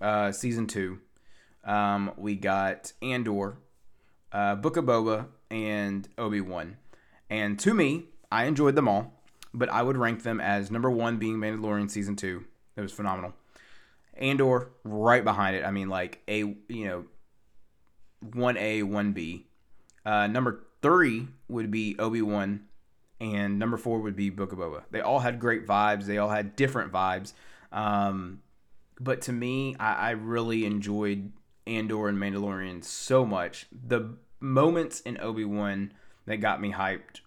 uh, 0.00 0.32
season 0.32 0.66
two. 0.66 0.98
Um, 1.64 2.12
we 2.16 2.36
got 2.36 2.92
Andor, 3.02 3.58
uh, 4.32 4.56
Book 4.56 4.76
of 4.76 4.84
Boba, 4.84 5.28
and 5.50 6.08
Obi 6.18 6.40
Wan. 6.40 6.76
And 7.28 7.58
to 7.60 7.74
me, 7.74 8.06
I 8.30 8.44
enjoyed 8.44 8.76
them 8.76 8.88
all, 8.88 9.22
but 9.54 9.68
I 9.68 9.82
would 9.82 9.96
rank 9.96 10.22
them 10.22 10.40
as 10.40 10.70
number 10.70 10.90
one 10.90 11.18
being 11.18 11.36
Mandalorian 11.36 11.90
season 11.90 12.16
two. 12.16 12.44
It 12.76 12.80
was 12.80 12.92
phenomenal. 12.92 13.34
Andor 14.16 14.70
right 14.84 15.24
behind 15.24 15.56
it. 15.56 15.64
I 15.64 15.70
mean, 15.70 15.88
like 15.88 16.22
a 16.28 16.38
you 16.68 16.84
know, 16.86 17.04
one 18.34 18.56
A, 18.56 18.82
one 18.82 19.12
B. 19.12 19.46
Uh, 20.04 20.26
number 20.26 20.64
three 20.82 21.28
would 21.48 21.70
be 21.70 21.96
Obi 21.98 22.22
Wan, 22.22 22.62
and 23.20 23.58
number 23.58 23.76
four 23.76 24.00
would 24.00 24.16
be 24.16 24.30
Book 24.30 24.52
of 24.52 24.58
Boba. 24.58 24.82
They 24.90 25.00
all 25.00 25.20
had 25.20 25.40
great 25.40 25.66
vibes. 25.66 26.04
They 26.04 26.18
all 26.18 26.30
had 26.30 26.56
different 26.56 26.92
vibes. 26.92 27.32
Um, 27.72 28.40
but 28.98 29.22
to 29.22 29.32
me, 29.32 29.76
I, 29.78 29.92
I 29.92 30.10
really 30.10 30.64
enjoyed 30.64 31.32
Andor 31.66 32.08
and 32.08 32.18
Mandalorian 32.18 32.84
so 32.84 33.24
much. 33.24 33.66
The 33.72 34.16
moments 34.40 35.00
in 35.00 35.20
Obi 35.20 35.44
Wan 35.44 35.92
that 36.26 36.38
got 36.38 36.60
me 36.60 36.72
hyped 36.72 37.20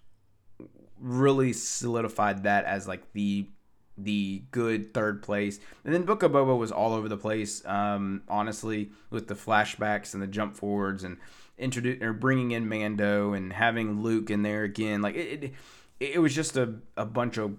really 0.99 1.53
solidified 1.53 2.43
that 2.43 2.65
as 2.65 2.87
like 2.87 3.11
the 3.13 3.47
the 3.95 4.43
good 4.49 4.93
third 4.93 5.21
place. 5.21 5.59
And 5.85 5.93
then 5.93 6.03
Book 6.03 6.23
of 6.23 6.31
Boba 6.31 6.57
was 6.57 6.71
all 6.71 6.93
over 6.93 7.07
the 7.07 7.17
place, 7.17 7.63
um, 7.65 8.23
honestly, 8.27 8.89
with 9.11 9.27
the 9.27 9.35
flashbacks 9.35 10.13
and 10.15 10.23
the 10.23 10.27
jump 10.27 10.55
forwards 10.55 11.03
and 11.03 11.17
introduce 11.57 12.01
or 12.01 12.13
bringing 12.13 12.51
in 12.51 12.67
Mando 12.67 13.33
and 13.33 13.53
having 13.53 14.01
Luke 14.01 14.29
in 14.29 14.43
there 14.43 14.63
again. 14.63 15.01
Like 15.01 15.15
it, 15.15 15.43
it, 15.43 15.53
it 15.99 16.19
was 16.19 16.33
just 16.33 16.57
a, 16.57 16.75
a 16.97 17.05
bunch 17.05 17.37
of 17.37 17.57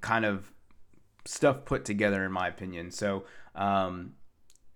kind 0.00 0.24
of 0.24 0.50
stuff 1.24 1.64
put 1.64 1.84
together, 1.84 2.24
in 2.24 2.32
my 2.32 2.48
opinion. 2.48 2.90
So 2.90 3.24
um, 3.54 4.14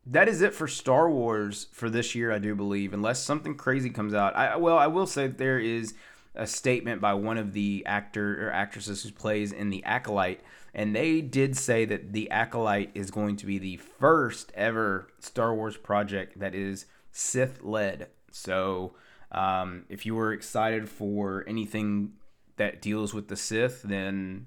that 0.07 0.29
is 0.29 0.43
it 0.43 0.55
for 0.55 0.67
Star 0.67 1.11
Wars 1.11 1.69
for 1.73 1.91
this 1.91 2.15
year, 2.15 2.33
I 2.33 2.39
do 2.39 2.55
believe, 2.55 2.93
unless 2.93 3.23
something 3.23 3.57
crazy 3.57 3.91
comes 3.91 4.15
out. 4.15 4.37
I 4.37 4.57
well, 4.57 4.79
I 4.79 4.87
will 4.87 5.07
say 5.07 5.29
there 5.29 5.59
is 5.59 5.95
a 6.35 6.47
statement 6.47 7.01
by 7.01 7.15
one 7.15 7.39
of 7.39 7.53
the 7.53 7.85
actor 7.87 8.47
or 8.47 8.53
actresses 8.53 9.03
who 9.03 9.11
plays 9.11 9.53
in 9.53 9.71
the 9.71 9.85
Acolyte, 9.85 10.41
and 10.75 10.95
they 10.95 11.21
did 11.21 11.57
say 11.57 11.85
that 11.85 12.13
the 12.13 12.31
Acolyte 12.31 12.91
is 12.95 13.11
going 13.11 13.37
to 13.37 13.47
be 13.47 13.59
the 13.59 13.77
first 13.77 14.53
ever 14.55 15.09
Star 15.19 15.55
Wars 15.55 15.77
project 15.77 16.39
that 16.39 16.55
is 16.55 16.87
Sith 17.13 17.63
led. 17.63 18.09
So, 18.31 18.95
um, 19.33 19.85
if 19.89 20.07
you 20.07 20.15
were 20.15 20.33
excited 20.33 20.89
for 20.89 21.45
anything 21.47 22.13
that 22.57 22.83
deals 22.83 23.15
with 23.15 23.29
the 23.29 23.37
Sith, 23.37 23.83
then 23.83 24.47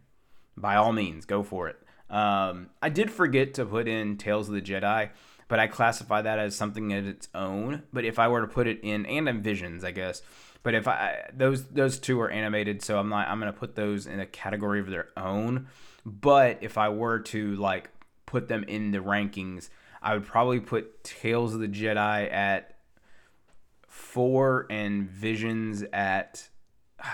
by 0.58 0.76
all 0.76 0.92
means, 0.92 1.26
go 1.26 1.44
for 1.44 1.68
it. 1.68 1.78
Um, 2.10 2.70
I 2.82 2.90
did 2.90 3.10
forget 3.10 3.56
to 3.56 3.66
put 3.66 3.88
in 3.88 4.18
Tales 4.18 4.48
of 4.48 4.56
the 4.56 4.62
Jedi, 4.62 5.10
but 5.48 5.60
I 5.60 5.68
classify 5.68 6.22
that 6.22 6.38
as 6.38 6.56
something 6.56 6.94
of 6.94 7.08
its 7.08 7.28
own. 7.34 7.84
But 7.92 8.06
if 8.06 8.20
I 8.20 8.28
were 8.28 8.42
to 8.42 8.48
put 8.48 8.68
it 8.68 8.80
in, 8.84 9.06
and 9.06 9.44
Visions, 9.44 9.84
I 9.84 9.92
guess. 9.92 10.22
But 10.62 10.76
if 10.76 10.88
I 10.88 11.30
those 11.34 11.66
those 11.66 12.00
two 12.00 12.22
are 12.22 12.30
animated, 12.30 12.82
so 12.82 12.98
I'm 12.98 13.10
not 13.10 13.28
I'm 13.28 13.40
gonna 13.40 13.52
put 13.52 13.76
those 13.76 14.08
in 14.08 14.20
a 14.20 14.26
category 14.26 14.80
of 14.80 14.90
their 14.90 15.10
own. 15.18 15.68
But 16.06 16.60
if 16.62 16.78
I 16.78 16.90
were 16.90 17.20
to 17.20 17.56
like 17.56 17.90
put 18.26 18.48
them 18.48 18.64
in 18.64 18.92
the 18.92 19.00
rankings, 19.00 19.70
I 20.02 20.14
would 20.14 20.26
probably 20.26 20.60
put 20.60 21.04
Tales 21.04 21.54
of 21.54 21.60
the 21.60 21.68
Jedi 21.68 22.32
at 22.32 22.78
four 23.94 24.66
and 24.70 25.08
Visions 25.08 25.84
at. 25.94 26.50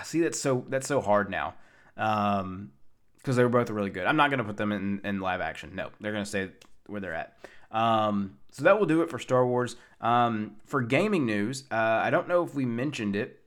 See, 0.03 0.21
that's 0.21 0.39
so 0.39 0.65
that's 0.69 0.87
so 0.87 1.01
hard 1.01 1.29
now. 1.29 1.55
Um, 1.97 2.71
because 3.17 3.35
they 3.35 3.43
were 3.43 3.49
both 3.49 3.69
really 3.69 3.89
good. 3.89 4.05
I'm 4.05 4.15
not 4.15 4.31
gonna 4.31 4.45
put 4.45 4.55
them 4.55 4.71
in, 4.71 5.01
in 5.03 5.19
live 5.19 5.41
action. 5.41 5.75
No, 5.75 5.89
they're 5.99 6.13
gonna 6.13 6.25
stay 6.25 6.51
where 6.87 7.01
they're 7.01 7.13
at. 7.13 7.35
Um, 7.69 8.37
so 8.51 8.63
that 8.63 8.79
will 8.79 8.85
do 8.85 9.01
it 9.01 9.09
for 9.09 9.19
Star 9.19 9.45
Wars. 9.45 9.75
Um, 9.99 10.55
for 10.65 10.81
gaming 10.81 11.25
news, 11.25 11.65
uh, 11.69 11.75
I 11.75 12.09
don't 12.09 12.27
know 12.27 12.43
if 12.43 12.55
we 12.55 12.65
mentioned 12.65 13.15
it. 13.15 13.41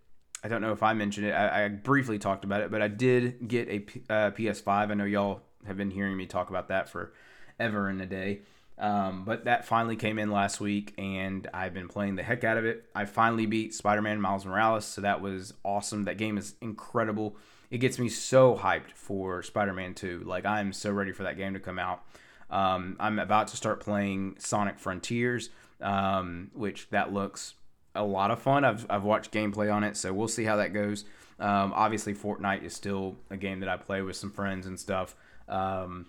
I 0.45 0.49
don't 0.49 0.61
know 0.61 0.73
if 0.73 0.83
I 0.83 0.92
mentioned 0.92 1.27
it. 1.27 1.33
I, 1.33 1.64
I 1.64 1.68
briefly 1.68 2.18
talked 2.18 2.45
about 2.45 2.61
it, 2.61 2.71
but 2.71 2.83
I 2.83 2.88
did 2.88 3.49
get 3.49 3.68
a 3.68 3.79
P, 3.81 4.03
uh, 4.11 4.31
PS5. 4.33 4.68
I 4.90 4.95
know 4.95 5.05
y'all 5.05 5.40
have 5.66 5.79
been 5.79 5.90
hearing 5.90 6.16
me 6.16 6.27
talk 6.27 6.51
about 6.51 6.68
that 6.68 6.90
for 6.90 7.14
ever 7.59 7.88
and 7.88 8.01
a 8.03 8.07
day. 8.07 8.42
Um, 8.78 9.24
but 9.24 9.44
that 9.44 9.64
finally 9.64 9.96
came 9.96 10.18
in 10.18 10.30
last 10.30 10.61
week, 10.61 10.94
and 10.98 11.48
I've 11.52 11.74
been 11.74 11.88
playing 11.88 12.16
the 12.16 12.22
heck 12.22 12.42
out 12.42 12.56
of 12.56 12.64
it. 12.64 12.85
I 12.94 13.04
finally 13.04 13.46
beat 13.46 13.74
Spider 13.74 14.02
Man 14.02 14.20
Miles 14.20 14.44
Morales, 14.44 14.85
so 14.85 15.00
that 15.02 15.20
was 15.20 15.54
awesome. 15.64 16.04
That 16.04 16.18
game 16.18 16.38
is 16.38 16.54
incredible. 16.61 17.37
It 17.70 17.78
gets 17.78 17.98
me 17.98 18.08
so 18.08 18.56
hyped 18.56 18.92
for 18.94 19.42
Spider 19.42 19.72
Man 19.72 19.94
2. 19.94 20.24
Like, 20.26 20.44
I'm 20.44 20.72
so 20.72 20.90
ready 20.90 21.12
for 21.12 21.22
that 21.22 21.37
game 21.37 21.54
to 21.54 21.61
come 21.61 21.78
out. 21.78 22.02
Um, 22.50 22.96
I'm 23.00 23.18
about 23.18 23.48
to 23.48 23.56
start 23.56 23.80
playing 23.80 24.37
Sonic 24.38 24.78
Frontiers, 24.78 25.48
um, 25.80 26.50
which 26.54 26.90
that 26.90 27.12
looks 27.12 27.54
a 27.94 28.04
lot 28.04 28.30
of 28.30 28.40
fun. 28.40 28.64
I've, 28.64 28.87
I've 28.90 29.04
watched 29.04 29.32
gameplay 29.32 29.72
on 29.72 29.85
it, 29.85 29.96
so 29.96 30.12
we'll 30.12 30.28
see 30.28 30.44
how 30.44 30.56
that 30.56 30.72
goes. 30.72 31.04
Um, 31.38 31.72
obviously, 31.74 32.14
Fortnite 32.14 32.62
is 32.62 32.74
still 32.74 33.16
a 33.30 33.37
game 33.37 33.61
that 33.61 33.68
I 33.68 33.76
play 33.76 34.02
with 34.02 34.16
some 34.16 34.30
friends 34.30 34.66
and 34.66 34.78
stuff. 34.78 35.16
Um, 35.48 36.06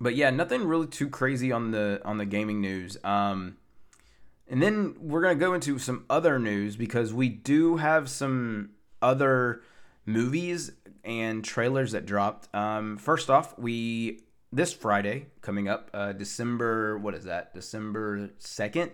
but 0.00 0.14
yeah, 0.14 0.30
nothing 0.30 0.64
really 0.64 0.86
too 0.86 1.08
crazy 1.08 1.52
on 1.52 1.70
the 1.70 2.00
on 2.04 2.18
the 2.18 2.26
gaming 2.26 2.60
news. 2.60 2.96
Um, 3.04 3.56
and 4.48 4.62
then 4.62 4.96
we're 5.00 5.22
gonna 5.22 5.34
go 5.34 5.54
into 5.54 5.78
some 5.78 6.04
other 6.08 6.38
news 6.38 6.76
because 6.76 7.12
we 7.12 7.28
do 7.28 7.76
have 7.76 8.08
some 8.08 8.70
other 9.02 9.62
movies 10.06 10.72
and 11.04 11.44
trailers 11.44 11.92
that 11.92 12.06
dropped. 12.06 12.52
Um, 12.54 12.96
first 12.96 13.30
off, 13.30 13.58
we 13.58 14.22
this 14.52 14.72
Friday 14.72 15.26
coming 15.42 15.68
up, 15.68 15.90
uh, 15.92 16.12
December 16.12 16.96
what 16.98 17.14
is 17.14 17.24
that? 17.24 17.54
December 17.54 18.30
second. 18.38 18.92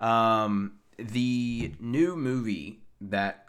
Um, 0.00 0.78
the 0.98 1.72
new 1.80 2.16
movie 2.16 2.80
that 3.00 3.46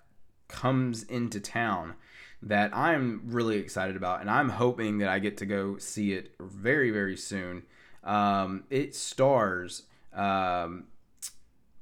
comes 0.47 1.03
into 1.03 1.39
town 1.39 1.95
that 2.41 2.75
I'm 2.75 3.21
really 3.25 3.57
excited 3.57 3.95
about, 3.95 4.21
and 4.21 4.29
I'm 4.29 4.49
hoping 4.49 4.99
that 4.99 5.09
I 5.09 5.19
get 5.19 5.37
to 5.37 5.45
go 5.45 5.77
see 5.77 6.13
it 6.13 6.35
very 6.39 6.91
very 6.91 7.17
soon. 7.17 7.63
Um, 8.03 8.65
it 8.69 8.95
stars. 8.95 9.83
Um, 10.13 10.85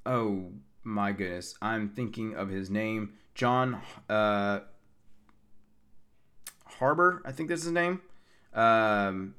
oh 0.06 0.52
my 0.84 1.12
goodness, 1.12 1.56
I'm 1.62 1.90
thinking 1.90 2.36
of 2.36 2.50
his 2.50 2.70
name, 2.70 3.14
John 3.36 3.82
uh, 4.10 4.62
Harbour. 6.66 7.22
I 7.26 7.32
think 7.32 7.50
that's 7.50 7.64
his 7.64 7.72
name. 7.72 8.02
Um, 8.54 9.36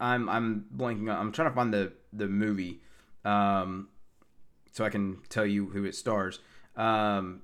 I'm 0.00 0.28
I'm 0.28 0.66
blanking. 0.74 1.14
I'm 1.14 1.32
trying 1.32 1.48
to 1.48 1.54
find 1.54 1.72
the 1.72 1.92
the 2.12 2.26
movie, 2.26 2.80
um, 3.24 3.88
so 4.72 4.84
I 4.84 4.90
can 4.90 5.18
tell 5.28 5.46
you 5.46 5.66
who 5.66 5.84
it 5.84 5.94
stars. 5.94 6.40
Um, 6.76 7.42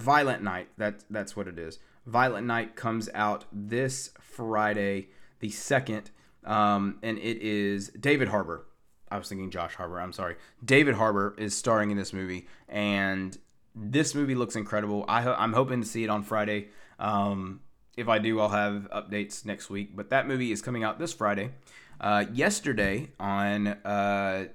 Violent 0.00 0.42
Night. 0.42 0.68
That 0.78 1.04
that's 1.10 1.36
what 1.36 1.46
it 1.46 1.58
is. 1.58 1.78
Violent 2.06 2.46
Night 2.46 2.74
comes 2.76 3.08
out 3.14 3.44
this 3.52 4.12
Friday, 4.20 5.08
the 5.40 5.50
second, 5.50 6.10
um, 6.44 6.98
and 7.02 7.18
it 7.18 7.42
is 7.42 7.88
David 7.90 8.28
Harbour. 8.28 8.66
I 9.10 9.18
was 9.18 9.28
thinking 9.28 9.50
Josh 9.50 9.74
Harbour. 9.74 10.00
I'm 10.00 10.12
sorry. 10.12 10.36
David 10.64 10.94
Harbour 10.94 11.34
is 11.36 11.56
starring 11.56 11.90
in 11.90 11.96
this 11.96 12.12
movie, 12.12 12.46
and 12.68 13.36
this 13.74 14.14
movie 14.14 14.34
looks 14.34 14.56
incredible. 14.56 15.04
I 15.08 15.22
ho- 15.22 15.36
I'm 15.36 15.52
hoping 15.52 15.80
to 15.82 15.86
see 15.86 16.04
it 16.04 16.10
on 16.10 16.22
Friday. 16.22 16.68
Um, 16.98 17.60
if 17.96 18.08
I 18.08 18.18
do, 18.18 18.40
I'll 18.40 18.48
have 18.48 18.88
updates 18.94 19.44
next 19.44 19.68
week. 19.68 19.94
But 19.94 20.10
that 20.10 20.26
movie 20.26 20.52
is 20.52 20.62
coming 20.62 20.84
out 20.84 20.98
this 20.98 21.12
Friday. 21.12 21.50
Uh, 22.00 22.24
yesterday, 22.32 23.10
on 23.18 23.66
uh, 23.66 24.46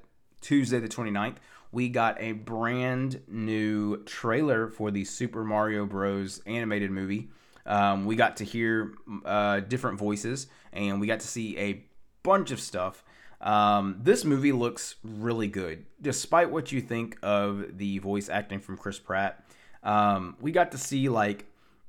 Tuesday 0.42 0.80
the 0.80 0.88
29th, 0.88 1.36
we 1.76 1.90
got 1.90 2.16
a 2.22 2.32
brand 2.32 3.22
new 3.28 4.02
trailer 4.06 4.70
for 4.70 4.92
the 4.92 5.04
Super 5.04 5.44
Mario 5.44 5.86
Bros. 5.86 6.42
animated 6.46 6.90
movie. 6.90 7.28
Um, 7.66 8.06
we 8.06 8.16
got 8.16 8.38
to 8.38 8.46
hear 8.46 8.94
uh, 9.26 9.60
different 9.60 10.00
voices 10.00 10.48
and 10.72 11.02
we 11.02 11.08
got 11.08 11.20
to 11.20 11.28
see 11.28 11.58
a 11.58 11.84
bunch 12.24 12.52
of 12.52 12.62
stuff. 12.62 13.04
Um, 13.42 14.00
this 14.02 14.24
movie 14.24 14.54
looks 14.54 14.96
really 15.04 15.50
good, 15.50 15.86
despite 16.02 16.50
what 16.50 16.72
you 16.72 16.80
think 16.80 17.18
of 17.22 17.78
the 17.78 18.00
voice 18.00 18.30
acting 18.30 18.62
from 18.62 18.78
Chris 18.78 18.98
Pratt. 18.98 19.46
Um, 19.84 20.38
we 20.40 20.54
got 20.54 20.72
to 20.72 20.78
see 20.78 21.10
like 21.10 21.46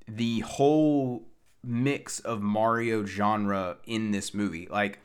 the 0.09 0.41
whole 0.41 1.29
mix 1.63 2.19
of 2.19 2.43
Mario 2.43 3.05
genre 3.07 3.77
in 3.87 4.11
this 4.11 4.35
movie. 4.35 4.67
Like 4.69 4.99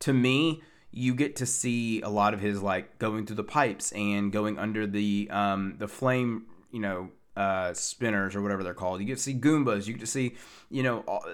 to 0.00 0.12
me, 0.12 0.60
you 0.90 1.14
get 1.14 1.36
to 1.36 1.46
see 1.46 2.00
a 2.00 2.08
lot 2.08 2.34
of 2.34 2.40
his 2.40 2.62
like 2.62 2.98
going 2.98 3.26
through 3.26 3.36
the 3.36 3.44
pipes 3.44 3.92
and 3.92 4.32
going 4.32 4.58
under 4.58 4.86
the 4.86 5.28
um, 5.30 5.76
the 5.78 5.88
flame, 5.88 6.46
you 6.70 6.80
know, 6.80 7.10
uh, 7.36 7.74
spinners 7.74 8.34
or 8.34 8.42
whatever 8.42 8.62
they're 8.62 8.74
called. 8.74 9.00
You 9.00 9.06
get 9.06 9.18
to 9.18 9.22
see 9.22 9.34
Goombas. 9.34 9.86
You 9.86 9.94
get 9.94 10.00
to 10.00 10.06
see, 10.06 10.36
you 10.70 10.82
know, 10.82 11.00
all, 11.06 11.24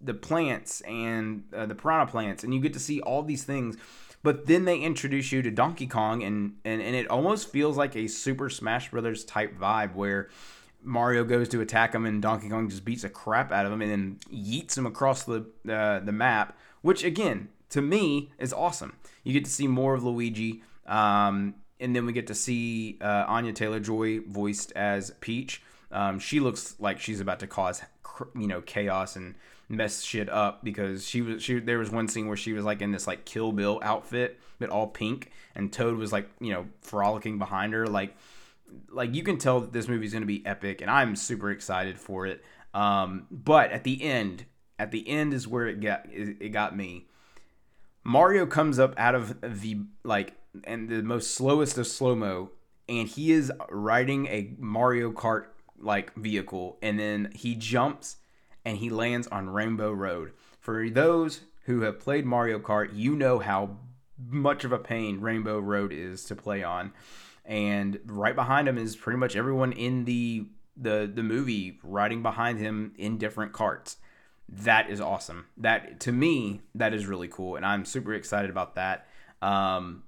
the 0.00 0.14
plants 0.14 0.80
and 0.82 1.44
uh, 1.54 1.66
the 1.66 1.74
piranha 1.74 2.10
plants, 2.10 2.44
and 2.44 2.52
you 2.52 2.60
get 2.60 2.72
to 2.74 2.80
see 2.80 3.00
all 3.00 3.22
these 3.22 3.44
things. 3.44 3.76
But 4.22 4.46
then 4.46 4.64
they 4.66 4.78
introduce 4.78 5.32
you 5.32 5.42
to 5.42 5.50
Donkey 5.50 5.86
Kong, 5.86 6.22
and 6.22 6.56
and, 6.64 6.80
and 6.80 6.94
it 6.94 7.08
almost 7.08 7.50
feels 7.50 7.76
like 7.76 7.96
a 7.96 8.06
Super 8.06 8.48
Smash 8.48 8.90
Brothers 8.90 9.24
type 9.24 9.58
vibe 9.58 9.94
where 9.94 10.28
Mario 10.82 11.24
goes 11.24 11.48
to 11.50 11.60
attack 11.60 11.94
him, 11.94 12.06
and 12.06 12.22
Donkey 12.22 12.48
Kong 12.48 12.68
just 12.68 12.84
beats 12.84 13.02
the 13.02 13.08
crap 13.08 13.52
out 13.52 13.66
of 13.66 13.72
him 13.72 13.82
and 13.82 13.90
then 13.90 14.18
yeets 14.32 14.76
him 14.76 14.86
across 14.86 15.24
the 15.24 15.46
uh, 15.68 16.00
the 16.00 16.12
map. 16.12 16.56
Which 16.82 17.04
again, 17.04 17.48
to 17.72 17.82
me, 17.82 18.30
is 18.38 18.52
awesome. 18.52 18.96
You 19.24 19.32
get 19.32 19.44
to 19.44 19.50
see 19.50 19.66
more 19.66 19.94
of 19.94 20.04
Luigi, 20.04 20.62
um, 20.86 21.54
and 21.80 21.94
then 21.94 22.06
we 22.06 22.12
get 22.12 22.28
to 22.28 22.34
see 22.34 22.98
uh, 23.00 23.24
Anya 23.26 23.52
Taylor 23.52 23.80
Joy 23.80 24.20
voiced 24.20 24.72
as 24.72 25.10
Peach. 25.20 25.62
Um, 25.90 26.18
she 26.18 26.40
looks 26.40 26.76
like 26.78 27.00
she's 27.00 27.20
about 27.20 27.40
to 27.40 27.46
cause 27.46 27.82
you 28.34 28.46
know 28.46 28.60
chaos 28.60 29.16
and 29.16 29.34
mess 29.68 30.02
shit 30.02 30.28
up 30.28 30.62
because 30.62 31.06
she 31.06 31.22
was 31.22 31.42
she 31.42 31.58
there 31.58 31.78
was 31.78 31.90
one 31.90 32.06
scene 32.06 32.28
where 32.28 32.36
she 32.36 32.52
was 32.52 32.64
like 32.64 32.82
in 32.82 32.92
this 32.92 33.06
like 33.06 33.24
Kill 33.24 33.52
Bill 33.52 33.80
outfit 33.82 34.38
but 34.58 34.68
all 34.68 34.86
pink 34.86 35.30
and 35.54 35.72
Toad 35.72 35.96
was 35.96 36.12
like 36.12 36.28
you 36.40 36.52
know 36.52 36.66
frolicking 36.82 37.38
behind 37.38 37.72
her 37.72 37.86
like 37.86 38.14
like 38.90 39.14
you 39.14 39.22
can 39.22 39.38
tell 39.38 39.60
that 39.60 39.72
this 39.72 39.88
movie 39.88 40.06
is 40.06 40.12
going 40.12 40.22
to 40.22 40.26
be 40.26 40.44
epic, 40.46 40.80
and 40.80 40.90
I'm 40.90 41.16
super 41.16 41.50
excited 41.50 41.98
for 41.98 42.26
it. 42.26 42.42
Um, 42.74 43.26
but 43.30 43.70
at 43.70 43.84
the 43.84 44.02
end, 44.02 44.46
at 44.78 44.90
the 44.90 45.06
end 45.08 45.34
is 45.34 45.46
where 45.46 45.66
it 45.66 45.80
got 45.80 46.06
it 46.10 46.50
got 46.50 46.76
me. 46.76 47.06
Mario 48.04 48.46
comes 48.46 48.78
up 48.78 48.94
out 48.96 49.14
of 49.14 49.40
the 49.40 49.80
like 50.04 50.34
and 50.64 50.88
the 50.88 51.02
most 51.02 51.34
slowest 51.34 51.78
of 51.78 51.86
slow 51.86 52.14
mo, 52.14 52.50
and 52.88 53.08
he 53.08 53.32
is 53.32 53.52
riding 53.70 54.26
a 54.26 54.54
Mario 54.58 55.12
Kart 55.12 55.46
like 55.78 56.14
vehicle, 56.14 56.78
and 56.82 56.98
then 56.98 57.32
he 57.34 57.54
jumps 57.54 58.16
and 58.64 58.78
he 58.78 58.90
lands 58.90 59.26
on 59.28 59.50
Rainbow 59.50 59.92
Road. 59.92 60.32
For 60.60 60.88
those 60.88 61.40
who 61.64 61.80
have 61.82 62.00
played 62.00 62.24
Mario 62.24 62.58
Kart, 62.58 62.90
you 62.94 63.16
know 63.16 63.40
how 63.40 63.78
much 64.28 64.64
of 64.64 64.72
a 64.72 64.78
pain 64.78 65.20
Rainbow 65.20 65.58
Road 65.58 65.92
is 65.92 66.24
to 66.24 66.36
play 66.36 66.62
on 66.62 66.92
and 67.44 67.98
right 68.06 68.34
behind 68.34 68.68
him 68.68 68.78
is 68.78 68.96
pretty 68.96 69.18
much 69.18 69.36
everyone 69.36 69.72
in 69.72 70.04
the 70.04 70.46
the 70.76 71.10
the 71.12 71.22
movie 71.22 71.78
riding 71.82 72.22
behind 72.22 72.58
him 72.58 72.92
in 72.96 73.18
different 73.18 73.52
carts. 73.52 73.96
That 74.48 74.90
is 74.90 75.00
awesome. 75.00 75.46
That 75.56 76.00
to 76.00 76.12
me, 76.12 76.60
that 76.74 76.92
is 76.92 77.06
really 77.06 77.28
cool, 77.28 77.56
and 77.56 77.64
I'm 77.64 77.84
super 77.84 78.14
excited 78.14 78.50
about 78.50 78.74
that. 78.74 79.06
Um, 79.40 80.04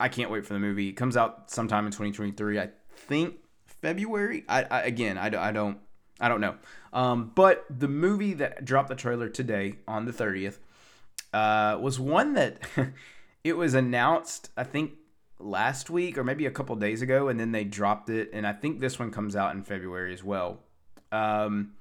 I 0.00 0.08
can't 0.08 0.30
wait 0.30 0.44
for 0.44 0.52
the 0.52 0.60
movie. 0.60 0.88
It 0.88 0.94
comes 0.94 1.16
out 1.16 1.50
sometime 1.50 1.86
in 1.86 1.92
2023. 1.92 2.58
I 2.58 2.70
think 2.96 3.36
February. 3.66 4.44
I, 4.48 4.64
I 4.64 4.82
again, 4.82 5.16
I, 5.18 5.26
I 5.26 5.52
don't, 5.52 5.78
I 6.20 6.28
don't 6.28 6.40
know. 6.40 6.56
Um, 6.92 7.32
but 7.34 7.64
the 7.70 7.88
movie 7.88 8.34
that 8.34 8.64
dropped 8.64 8.88
the 8.88 8.94
trailer 8.94 9.28
today 9.28 9.76
on 9.86 10.06
the 10.06 10.12
30th 10.12 10.58
uh, 11.32 11.78
was 11.80 11.98
one 12.00 12.34
that 12.34 12.60
it 13.44 13.56
was 13.56 13.74
announced. 13.74 14.50
I 14.56 14.64
think 14.64 14.94
last 15.38 15.90
week 15.90 16.16
or 16.16 16.24
maybe 16.24 16.46
a 16.46 16.50
couple 16.50 16.74
days 16.76 17.02
ago, 17.02 17.28
and 17.28 17.38
then 17.38 17.52
they 17.52 17.64
dropped 17.64 18.10
it. 18.10 18.30
And 18.32 18.46
I 18.46 18.52
think 18.52 18.80
this 18.80 18.98
one 18.98 19.10
comes 19.10 19.36
out 19.36 19.54
in 19.54 19.62
February 19.62 20.12
as 20.12 20.24
well. 20.24 20.60
Um, 21.12 21.72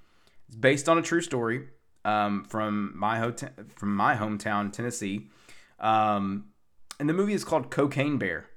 it's 0.47 0.57
based 0.57 0.87
on 0.87 0.97
a 0.97 1.01
true 1.01 1.21
story 1.21 1.67
um, 2.05 2.45
from 2.45 2.93
my 2.95 3.19
hotel 3.19 3.49
from 3.75 3.95
my 3.95 4.15
hometown, 4.15 4.71
Tennessee. 4.71 5.29
Um, 5.79 6.45
and 6.99 7.09
the 7.09 7.13
movie 7.13 7.33
is 7.33 7.43
called 7.43 7.71
Cocaine 7.71 8.17
Bear. 8.17 8.47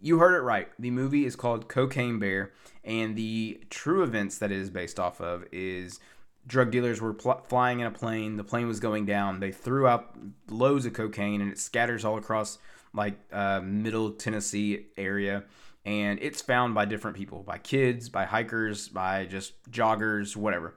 You 0.00 0.18
heard 0.18 0.34
it 0.34 0.42
right. 0.42 0.68
The 0.78 0.90
movie 0.90 1.24
is 1.24 1.34
called 1.36 1.68
Cocaine 1.68 2.18
Bear, 2.18 2.52
and 2.84 3.16
the 3.16 3.62
true 3.70 4.02
events 4.02 4.38
that 4.38 4.52
it 4.52 4.58
is 4.58 4.70
based 4.70 5.00
off 5.00 5.20
of 5.20 5.44
is 5.50 5.98
drug 6.46 6.70
dealers 6.70 7.00
were 7.00 7.14
pl- 7.14 7.42
flying 7.48 7.80
in 7.80 7.86
a 7.86 7.90
plane. 7.90 8.36
The 8.36 8.44
plane 8.44 8.68
was 8.68 8.80
going 8.80 9.06
down. 9.06 9.40
They 9.40 9.52
threw 9.52 9.86
out 9.86 10.16
loads 10.50 10.86
of 10.86 10.92
cocaine, 10.92 11.40
and 11.40 11.50
it 11.50 11.58
scatters 11.58 12.04
all 12.04 12.18
across 12.18 12.58
like 12.92 13.18
uh, 13.32 13.60
middle 13.62 14.12
Tennessee 14.12 14.86
area. 14.96 15.44
And 15.86 16.18
it's 16.22 16.40
found 16.40 16.74
by 16.74 16.86
different 16.86 17.16
people, 17.16 17.42
by 17.42 17.58
kids, 17.58 18.08
by 18.08 18.24
hikers, 18.24 18.88
by 18.88 19.26
just 19.26 19.52
joggers, 19.70 20.34
whatever. 20.34 20.76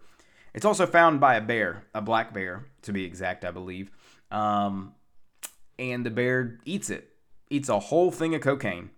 It's 0.58 0.66
also 0.66 0.88
found 0.88 1.20
by 1.20 1.36
a 1.36 1.42
bear, 1.42 1.84
a 1.94 2.02
black 2.02 2.34
bear 2.34 2.66
to 2.82 2.92
be 2.92 3.06
exact, 3.06 3.46
I 3.46 3.52
believe. 3.52 3.92
Um, 4.32 4.96
and 5.78 6.04
the 6.04 6.10
bear 6.10 6.58
eats 6.66 6.90
it, 6.90 7.12
eats 7.52 7.70
a 7.70 7.78
whole 7.78 8.10
thing 8.10 8.34
of 8.34 8.42
cocaine. 8.42 8.90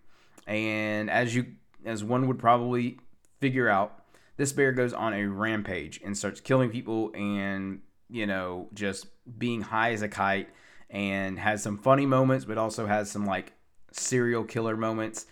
And 0.47 1.09
as 1.09 1.35
you, 1.35 1.47
as 1.83 2.01
one 2.01 2.29
would 2.29 2.39
probably 2.39 2.97
figure 3.41 3.67
out, 3.67 4.05
this 4.37 4.53
bear 4.53 4.71
goes 4.71 4.93
on 4.93 5.13
a 5.13 5.25
rampage 5.25 5.99
and 6.01 6.17
starts 6.17 6.39
killing 6.39 6.69
people 6.69 7.11
and 7.13 7.81
you 8.09 8.25
know 8.25 8.69
just 8.73 9.07
being 9.37 9.59
high 9.59 9.91
as 9.91 10.01
a 10.01 10.07
kite 10.07 10.47
and 10.89 11.37
has 11.37 11.61
some 11.61 11.77
funny 11.77 12.05
moments, 12.05 12.45
but 12.45 12.57
also 12.57 12.85
has 12.85 13.11
some 13.11 13.25
like 13.25 13.51
serial 13.91 14.45
killer 14.45 14.77
moments. 14.77 15.25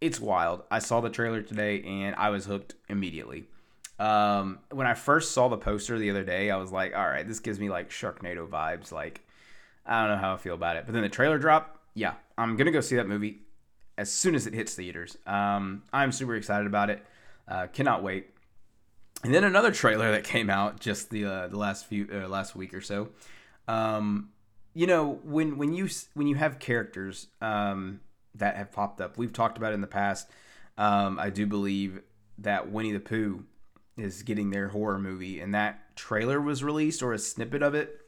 It's 0.00 0.20
wild. 0.20 0.62
I 0.70 0.78
saw 0.78 1.00
the 1.00 1.10
trailer 1.10 1.42
today 1.42 1.82
and 1.82 2.14
I 2.14 2.30
was 2.30 2.44
hooked 2.44 2.76
immediately. 2.88 3.48
Um, 3.98 4.58
when 4.70 4.86
I 4.86 4.94
first 4.94 5.32
saw 5.32 5.48
the 5.48 5.56
poster 5.56 5.98
the 5.98 6.10
other 6.10 6.24
day, 6.24 6.50
I 6.50 6.56
was 6.56 6.72
like, 6.72 6.96
all 6.96 7.06
right, 7.06 7.26
this 7.26 7.40
gives 7.40 7.60
me 7.60 7.70
like 7.70 7.90
Sharknado 7.90 8.48
vibes. 8.48 8.90
Like, 8.90 9.20
I 9.86 10.00
don't 10.00 10.16
know 10.16 10.20
how 10.20 10.34
I 10.34 10.36
feel 10.36 10.54
about 10.54 10.76
it. 10.76 10.84
But 10.86 10.94
then 10.94 11.02
the 11.02 11.08
trailer 11.08 11.38
dropped. 11.38 11.78
Yeah, 11.94 12.14
I'm 12.36 12.56
going 12.56 12.66
to 12.66 12.72
go 12.72 12.80
see 12.80 12.96
that 12.96 13.06
movie 13.06 13.42
as 13.96 14.10
soon 14.10 14.34
as 14.34 14.46
it 14.46 14.54
hits 14.54 14.74
theaters. 14.74 15.16
Um, 15.26 15.82
I'm 15.92 16.12
super 16.12 16.34
excited 16.34 16.66
about 16.66 16.90
it. 16.90 17.04
Uh, 17.46 17.66
cannot 17.68 18.02
wait. 18.02 18.30
And 19.22 19.32
then 19.32 19.44
another 19.44 19.70
trailer 19.70 20.10
that 20.12 20.24
came 20.24 20.50
out 20.50 20.80
just 20.80 21.10
the 21.10 21.24
uh, 21.24 21.48
the 21.48 21.56
last 21.56 21.86
few 21.86 22.08
uh, 22.12 22.28
last 22.28 22.54
week 22.54 22.74
or 22.74 22.80
so. 22.80 23.08
Um, 23.68 24.30
you 24.74 24.86
know 24.86 25.20
when 25.24 25.56
when 25.56 25.72
you 25.72 25.88
when 26.14 26.26
you 26.26 26.34
have 26.34 26.58
characters 26.58 27.28
um, 27.40 28.00
that 28.34 28.56
have 28.56 28.72
popped 28.72 29.00
up, 29.00 29.16
we've 29.16 29.32
talked 29.32 29.56
about 29.56 29.72
in 29.72 29.80
the 29.80 29.86
past. 29.86 30.28
Um, 30.76 31.18
I 31.18 31.30
do 31.30 31.46
believe 31.46 32.00
that 32.38 32.70
Winnie 32.70 32.92
the 32.92 33.00
Pooh 33.00 33.44
is 33.96 34.22
getting 34.22 34.50
their 34.50 34.68
horror 34.68 34.98
movie, 34.98 35.40
and 35.40 35.54
that 35.54 35.96
trailer 35.96 36.40
was 36.40 36.64
released 36.64 37.02
or 37.02 37.12
a 37.12 37.18
snippet 37.18 37.62
of 37.62 37.74
it. 37.74 38.00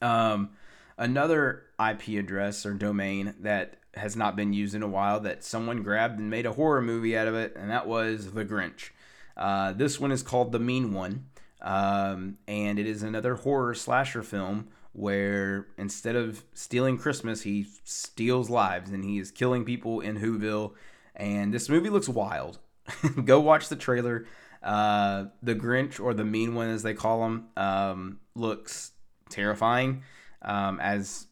Um, 0.00 0.50
another 0.96 1.64
IP 1.78 2.08
address 2.18 2.64
or 2.64 2.74
domain 2.74 3.34
that 3.40 3.76
has 3.94 4.16
not 4.16 4.36
been 4.36 4.52
used 4.52 4.74
in 4.74 4.82
a 4.82 4.88
while 4.88 5.20
that 5.20 5.44
someone 5.44 5.82
grabbed 5.82 6.18
and 6.18 6.30
made 6.30 6.46
a 6.46 6.52
horror 6.52 6.82
movie 6.82 7.16
out 7.16 7.28
of 7.28 7.34
it, 7.34 7.54
and 7.56 7.70
that 7.70 7.86
was 7.86 8.32
The 8.32 8.44
Grinch. 8.44 8.90
Uh, 9.36 9.72
this 9.72 9.98
one 9.98 10.12
is 10.12 10.22
called 10.22 10.52
The 10.52 10.60
Mean 10.60 10.92
One, 10.92 11.26
um, 11.60 12.38
and 12.46 12.78
it 12.78 12.86
is 12.86 13.02
another 13.02 13.36
horror 13.36 13.74
slasher 13.74 14.22
film 14.22 14.68
where 14.94 15.66
instead 15.76 16.14
of 16.14 16.44
stealing 16.54 16.96
Christmas, 16.96 17.42
he 17.42 17.66
steals 17.82 18.48
lives 18.48 18.90
and 18.90 19.04
he 19.04 19.18
is 19.18 19.32
killing 19.32 19.64
people 19.64 20.00
in 20.00 20.18
Whoville. 20.18 20.74
And 21.16 21.52
this 21.52 21.68
movie 21.68 21.90
looks 21.90 22.08
wild. 22.08 22.58
Go 23.24 23.40
watch 23.40 23.68
the 23.68 23.76
trailer. 23.76 24.24
Uh, 24.64 25.26
the 25.42 25.54
Grinch, 25.54 26.00
or 26.00 26.14
the 26.14 26.24
Mean 26.24 26.54
One 26.54 26.70
as 26.70 26.82
they 26.82 26.94
call 26.94 27.24
him, 27.26 27.48
um, 27.56 28.20
looks 28.34 28.92
terrifying, 29.28 30.02
um, 30.42 30.80
as 30.80 31.26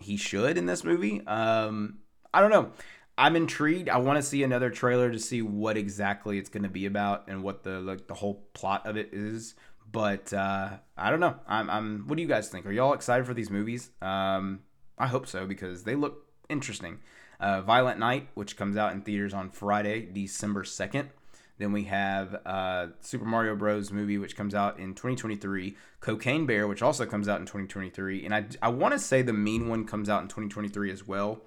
he 0.00 0.16
should 0.16 0.56
in 0.56 0.66
this 0.66 0.84
movie. 0.84 1.24
Um, 1.26 1.98
I 2.32 2.40
don't 2.40 2.50
know. 2.50 2.72
I'm 3.18 3.36
intrigued. 3.36 3.88
I 3.88 3.98
want 3.98 4.16
to 4.16 4.22
see 4.22 4.42
another 4.42 4.70
trailer 4.70 5.10
to 5.10 5.18
see 5.18 5.42
what 5.42 5.76
exactly 5.76 6.38
it's 6.38 6.48
going 6.48 6.62
to 6.62 6.68
be 6.68 6.86
about 6.86 7.28
and 7.28 7.42
what 7.42 7.64
the 7.64 7.80
like 7.80 8.06
the 8.06 8.14
whole 8.14 8.46
plot 8.54 8.86
of 8.86 8.96
it 8.96 9.10
is. 9.12 9.54
But 9.90 10.32
uh, 10.32 10.78
I 10.96 11.10
don't 11.10 11.20
know. 11.20 11.36
I'm, 11.46 11.68
I'm. 11.68 12.04
What 12.06 12.16
do 12.16 12.22
you 12.22 12.28
guys 12.28 12.48
think? 12.48 12.64
Are 12.64 12.72
y'all 12.72 12.92
excited 12.92 13.26
for 13.26 13.34
these 13.34 13.50
movies? 13.50 13.90
Um, 14.00 14.60
I 14.96 15.08
hope 15.08 15.26
so 15.26 15.46
because 15.46 15.84
they 15.84 15.94
look 15.94 16.26
interesting. 16.48 17.00
Uh, 17.40 17.60
Violent 17.62 17.98
Night, 17.98 18.28
which 18.34 18.56
comes 18.56 18.76
out 18.76 18.92
in 18.92 19.02
theaters 19.02 19.34
on 19.34 19.50
Friday, 19.50 20.08
December 20.12 20.64
second. 20.64 21.10
Then 21.58 21.72
we 21.72 21.84
have 21.84 22.40
uh, 22.46 22.88
Super 23.00 23.24
Mario 23.24 23.56
Bros. 23.56 23.90
movie, 23.90 24.16
which 24.16 24.36
comes 24.36 24.54
out 24.54 24.78
in 24.78 24.94
2023. 24.94 25.76
Cocaine 26.00 26.46
Bear, 26.46 26.68
which 26.68 26.82
also 26.82 27.04
comes 27.04 27.28
out 27.28 27.40
in 27.40 27.46
2023. 27.46 28.24
And 28.24 28.34
I, 28.34 28.46
I 28.62 28.68
want 28.68 28.94
to 28.94 28.98
say 28.98 29.22
the 29.22 29.32
Mean 29.32 29.68
One 29.68 29.84
comes 29.84 30.08
out 30.08 30.22
in 30.22 30.28
2023 30.28 30.92
as 30.92 31.06
well. 31.06 31.40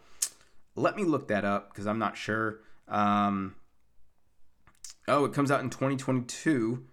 Let 0.75 0.95
me 0.95 1.03
look 1.03 1.29
that 1.29 1.45
up 1.45 1.69
because 1.69 1.87
I'm 1.87 1.99
not 1.99 2.17
sure. 2.17 2.59
Um, 2.89 3.55
oh, 5.07 5.25
it 5.25 5.33
comes 5.33 5.49
out 5.49 5.61
in 5.61 5.69
2022. 5.69 6.83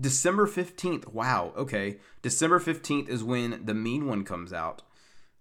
December 0.00 0.46
15th. 0.46 1.12
Wow. 1.12 1.52
Okay. 1.56 1.98
December 2.22 2.60
15th 2.60 3.08
is 3.08 3.24
when 3.24 3.64
the 3.64 3.74
mean 3.74 4.06
one 4.06 4.24
comes 4.24 4.52
out. 4.52 4.82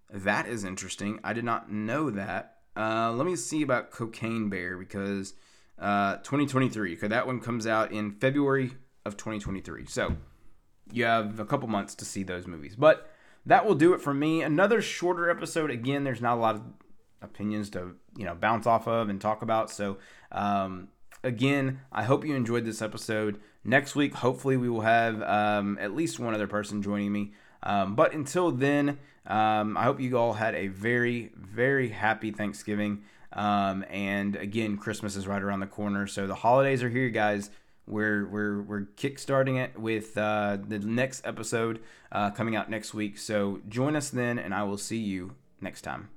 That 0.09 0.47
is 0.47 0.63
interesting. 0.63 1.19
I 1.23 1.33
did 1.33 1.43
not 1.43 1.71
know 1.71 2.09
that. 2.09 2.55
Uh, 2.75 3.11
let 3.11 3.25
me 3.25 3.35
see 3.35 3.61
about 3.61 3.91
Cocaine 3.91 4.49
Bear 4.49 4.77
because 4.77 5.33
uh, 5.79 6.17
2023. 6.17 6.95
Because 6.95 7.09
that 7.09 7.27
one 7.27 7.39
comes 7.39 7.67
out 7.67 7.91
in 7.91 8.11
February 8.11 8.71
of 9.05 9.17
2023. 9.17 9.85
So 9.85 10.15
you 10.91 11.05
have 11.05 11.39
a 11.39 11.45
couple 11.45 11.67
months 11.67 11.95
to 11.95 12.05
see 12.05 12.23
those 12.23 12.47
movies. 12.47 12.75
But 12.75 13.09
that 13.45 13.65
will 13.65 13.75
do 13.75 13.93
it 13.93 14.01
for 14.01 14.13
me. 14.13 14.41
Another 14.41 14.81
shorter 14.81 15.29
episode. 15.29 15.71
Again, 15.71 16.03
there's 16.03 16.21
not 16.21 16.37
a 16.37 16.41
lot 16.41 16.55
of 16.55 16.61
opinions 17.21 17.69
to 17.71 17.95
you 18.15 18.25
know 18.25 18.35
bounce 18.35 18.67
off 18.67 18.87
of 18.87 19.09
and 19.09 19.19
talk 19.19 19.41
about. 19.41 19.71
So 19.71 19.97
um, 20.31 20.89
again, 21.23 21.81
I 21.91 22.03
hope 22.03 22.25
you 22.25 22.35
enjoyed 22.35 22.65
this 22.65 22.81
episode. 22.81 23.39
Next 23.63 23.95
week, 23.95 24.15
hopefully, 24.15 24.57
we 24.57 24.69
will 24.69 24.81
have 24.81 25.21
um, 25.23 25.77
at 25.79 25.93
least 25.93 26.19
one 26.19 26.33
other 26.33 26.47
person 26.47 26.81
joining 26.81 27.11
me. 27.11 27.33
Um, 27.63 27.95
but 27.95 28.13
until 28.13 28.51
then, 28.51 28.99
um, 29.25 29.75
I 29.75 29.83
hope 29.83 29.99
you 29.99 30.17
all 30.17 30.33
had 30.33 30.55
a 30.55 30.67
very, 30.67 31.31
very 31.35 31.89
happy 31.89 32.31
Thanksgiving. 32.31 33.03
Um, 33.37 33.85
and 33.89 34.35
again, 34.35 34.77
Christmas 34.77 35.15
is 35.15 35.27
right 35.27 35.41
around 35.41 35.59
the 35.59 35.67
corner, 35.67 36.07
so 36.07 36.27
the 36.27 36.35
holidays 36.35 36.81
are 36.83 36.89
here, 36.89 37.09
guys. 37.09 37.51
We're 37.85 38.27
we're 38.27 38.61
we're 38.63 38.81
kickstarting 38.97 39.63
it 39.63 39.79
with 39.79 40.17
uh, 40.17 40.57
the 40.67 40.79
next 40.79 41.25
episode 41.25 41.79
uh, 42.11 42.31
coming 42.31 42.55
out 42.55 42.69
next 42.69 42.93
week. 42.93 43.17
So 43.17 43.61
join 43.69 43.95
us 43.95 44.09
then, 44.09 44.39
and 44.39 44.53
I 44.53 44.63
will 44.63 44.77
see 44.77 44.97
you 44.97 45.35
next 45.61 45.83
time. 45.83 46.09